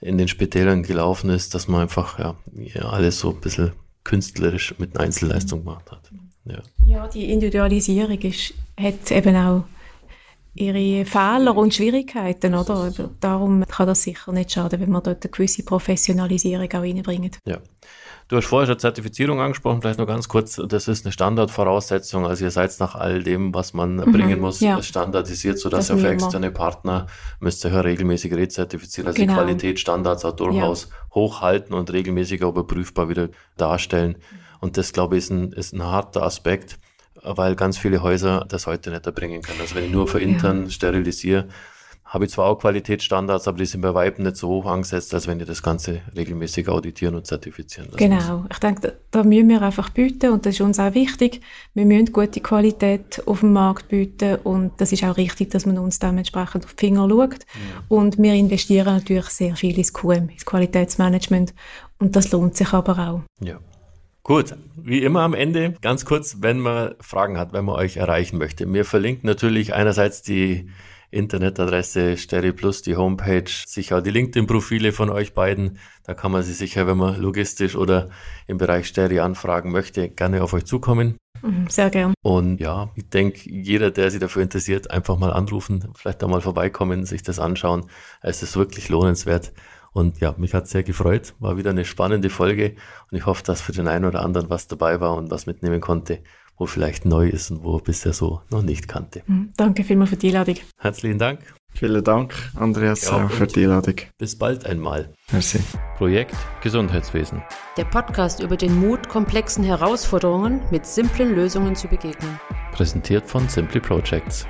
in 0.00 0.18
den 0.18 0.28
Spitälern 0.28 0.82
gelaufen 0.82 1.30
ist, 1.30 1.54
dass 1.54 1.68
man 1.68 1.82
einfach 1.82 2.18
ja, 2.18 2.36
alles 2.82 3.20
so 3.20 3.30
ein 3.30 3.40
bisschen 3.40 3.72
künstlerisch 4.04 4.74
mit 4.78 4.94
einer 4.94 5.04
Einzelleistung 5.06 5.64
gemacht 5.64 5.90
hat. 5.90 6.10
Ja, 6.44 6.62
ja 6.84 7.08
die 7.08 7.32
Individualisierung 7.32 8.18
ist, 8.20 8.54
hat 8.78 9.10
eben 9.10 9.36
auch 9.36 9.64
ihre 10.54 11.04
Fehler 11.04 11.56
und 11.56 11.74
Schwierigkeiten, 11.74 12.54
oder? 12.54 12.92
Darum 13.20 13.64
kann 13.66 13.86
das 13.86 14.02
sicher 14.02 14.32
nicht 14.32 14.52
schaden, 14.52 14.80
wenn 14.80 14.90
man 14.90 15.02
dort 15.02 15.24
eine 15.24 15.30
gewisse 15.30 15.62
Professionalisierung 15.64 16.68
auch 16.72 16.80
reinbringt. 16.80 17.38
Ja. 17.44 17.58
Du 18.28 18.36
hast 18.36 18.46
vorher 18.46 18.66
schon 18.66 18.78
Zertifizierung 18.80 19.40
angesprochen, 19.40 19.80
vielleicht 19.80 20.00
noch 20.00 20.06
ganz 20.06 20.26
kurz. 20.26 20.60
Das 20.66 20.88
ist 20.88 21.06
eine 21.06 21.12
Standardvoraussetzung. 21.12 22.26
Also 22.26 22.44
ihr 22.44 22.50
seid 22.50 22.74
nach 22.80 22.96
all 22.96 23.22
dem, 23.22 23.54
was 23.54 23.72
man 23.72 23.96
mhm, 23.96 24.12
bringen 24.12 24.40
muss, 24.40 24.58
ja. 24.58 24.82
standardisiert, 24.82 25.60
sodass 25.60 25.86
das 25.86 25.96
ihr 25.96 26.02
für 26.02 26.10
externe 26.10 26.50
Partner 26.50 27.06
müsst 27.38 27.64
ihr 27.64 27.70
ja 27.70 27.80
regelmäßig 27.80 28.34
rezertifizieren. 28.34 29.06
Also 29.06 29.20
genau. 29.20 29.34
die 29.34 29.38
Qualitätsstandards 29.38 30.24
auch 30.24 30.34
durchaus 30.34 30.88
ja. 30.90 31.14
hochhalten 31.14 31.72
und 31.72 31.92
regelmäßig 31.92 32.42
auch 32.42 32.50
überprüfbar 32.50 33.08
wieder 33.08 33.28
darstellen. 33.56 34.16
Und 34.58 34.76
das, 34.76 34.92
glaube 34.92 35.16
ich, 35.16 35.24
ist 35.24 35.30
ein, 35.30 35.52
ist 35.52 35.72
ein 35.72 35.84
harter 35.84 36.24
Aspekt, 36.24 36.80
weil 37.22 37.54
ganz 37.54 37.78
viele 37.78 38.02
Häuser 38.02 38.44
das 38.48 38.66
heute 38.66 38.90
nicht 38.90 39.06
erbringen 39.06 39.42
können. 39.42 39.60
Also 39.60 39.76
wenn 39.76 39.84
ich 39.84 39.92
nur 39.92 40.08
für 40.08 40.18
intern 40.18 40.68
sterilisiere, 40.68 41.46
habe 42.06 42.24
ich 42.24 42.30
zwar 42.30 42.46
auch 42.46 42.60
Qualitätsstandards, 42.60 43.48
aber 43.48 43.58
die 43.58 43.66
sind 43.66 43.80
bei 43.80 43.92
Weitem 43.92 44.24
nicht 44.24 44.36
so 44.36 44.48
hoch 44.48 44.66
angesetzt, 44.66 45.12
als 45.12 45.26
wenn 45.26 45.40
ihr 45.40 45.46
das 45.46 45.60
Ganze 45.60 46.02
regelmäßig 46.16 46.68
auditieren 46.68 47.16
und 47.16 47.26
zertifizieren 47.26 47.90
lassen 47.90 47.98
Genau, 47.98 48.44
ich 48.48 48.58
denke, 48.58 48.80
da, 48.80 48.92
da, 49.10 49.24
müssen 49.24 49.48
wir 49.48 49.60
einfach 49.60 49.90
bieten 49.90 50.30
und 50.30 50.46
das 50.46 50.54
ist 50.54 50.60
uns 50.60 50.78
auch 50.78 50.94
wichtig. 50.94 51.40
Wir 51.74 51.84
müssen 51.84 52.12
gute 52.12 52.40
Qualität 52.40 53.20
auf 53.26 53.40
dem 53.40 53.52
Markt 53.52 53.88
bieten 53.88 54.36
und 54.44 54.72
das 54.80 54.92
ist 54.92 55.02
auch 55.02 55.16
richtig, 55.16 55.50
dass 55.50 55.66
man 55.66 55.78
uns 55.78 55.98
dementsprechend 55.98 56.64
auf 56.64 56.74
die 56.74 56.86
Finger 56.86 57.08
schaut. 57.08 57.40
Ja. 57.40 57.82
Und 57.88 58.18
wir 58.18 58.34
investieren 58.34 58.94
natürlich 58.94 59.26
sehr 59.26 59.56
viel 59.56 59.76
ins 59.76 59.92
QM, 59.92 60.28
ins 60.28 60.46
Qualitätsmanagement 60.46 61.54
und 61.98 62.14
das 62.14 62.30
lohnt 62.30 62.56
sich 62.56 62.72
aber 62.72 62.98
auch. 62.98 63.20
Ja. 63.44 63.58
Gut, 64.22 64.56
wie 64.76 65.02
immer 65.02 65.20
am 65.20 65.34
Ende, 65.34 65.74
ganz 65.82 66.04
kurz, 66.04 66.38
wenn 66.40 66.58
man 66.58 66.94
Fragen 67.00 67.38
hat, 67.38 67.52
wenn 67.52 67.64
man 67.64 67.76
euch 67.76 67.96
erreichen 67.96 68.38
möchte. 68.38 68.66
Mir 68.66 68.84
verlinkt 68.84 69.22
natürlich 69.22 69.74
einerseits 69.74 70.22
die 70.22 70.68
Internetadresse 71.16 72.18
Steri 72.18 72.52
Plus, 72.52 72.82
die 72.82 72.96
Homepage, 72.96 73.50
sicher 73.66 74.02
die 74.02 74.10
LinkedIn-Profile 74.10 74.92
von 74.92 75.08
euch 75.08 75.32
beiden. 75.32 75.78
Da 76.04 76.14
kann 76.14 76.30
man 76.30 76.42
sie 76.42 76.52
sicher, 76.52 76.86
wenn 76.86 76.98
man 76.98 77.18
logistisch 77.20 77.74
oder 77.74 78.10
im 78.46 78.58
Bereich 78.58 78.86
Steri 78.86 79.20
anfragen 79.20 79.72
möchte, 79.72 80.10
gerne 80.10 80.42
auf 80.42 80.52
euch 80.52 80.66
zukommen. 80.66 81.16
Mhm, 81.42 81.68
sehr 81.68 81.90
gern. 81.90 82.14
Und 82.22 82.60
ja, 82.60 82.90
ich 82.94 83.08
denke, 83.08 83.50
jeder, 83.50 83.90
der 83.90 84.10
sich 84.10 84.20
dafür 84.20 84.42
interessiert, 84.42 84.90
einfach 84.90 85.18
mal 85.18 85.32
anrufen, 85.32 85.88
vielleicht 85.94 86.22
da 86.22 86.28
mal 86.28 86.42
vorbeikommen, 86.42 87.06
sich 87.06 87.22
das 87.22 87.38
anschauen. 87.38 87.86
Es 88.20 88.42
ist 88.42 88.56
wirklich 88.56 88.88
lohnenswert. 88.90 89.52
Und 89.92 90.20
ja, 90.20 90.34
mich 90.36 90.52
hat 90.52 90.68
sehr 90.68 90.82
gefreut. 90.82 91.34
War 91.38 91.56
wieder 91.56 91.70
eine 91.70 91.86
spannende 91.86 92.28
Folge. 92.28 92.76
Und 93.10 93.16
ich 93.16 93.24
hoffe, 93.24 93.42
dass 93.42 93.62
für 93.62 93.72
den 93.72 93.88
einen 93.88 94.04
oder 94.04 94.22
anderen 94.22 94.50
was 94.50 94.68
dabei 94.68 95.00
war 95.00 95.16
und 95.16 95.30
was 95.30 95.46
mitnehmen 95.46 95.80
konnte 95.80 96.20
wo 96.56 96.66
vielleicht 96.66 97.04
neu 97.04 97.28
ist 97.28 97.50
und 97.50 97.62
wo 97.64 97.76
er 97.76 97.82
bisher 97.82 98.12
so 98.12 98.40
noch 98.50 98.62
nicht 98.62 98.88
kannte. 98.88 99.22
Mhm. 99.26 99.52
Danke 99.56 99.84
vielmals 99.84 100.10
für 100.10 100.16
die 100.16 100.28
Einladung. 100.28 100.56
Herzlichen 100.78 101.18
Dank. 101.18 101.40
Vielen 101.74 102.02
Dank, 102.02 102.32
Andreas, 102.54 103.04
ja, 103.04 103.28
für 103.28 103.46
die 103.46 103.64
Einladung. 103.64 103.96
Bis 104.16 104.38
bald 104.38 104.64
einmal. 104.64 105.12
Merci. 105.30 105.60
Projekt 105.98 106.34
Gesundheitswesen. 106.62 107.42
Der 107.76 107.84
Podcast 107.84 108.40
über 108.40 108.56
den 108.56 108.74
Mut, 108.80 109.08
komplexen 109.10 109.62
Herausforderungen 109.62 110.62
mit 110.70 110.86
simplen 110.86 111.34
Lösungen 111.34 111.76
zu 111.76 111.86
begegnen. 111.86 112.40
Präsentiert 112.72 113.26
von 113.26 113.46
Simply 113.50 113.80
Projects. 113.80 114.46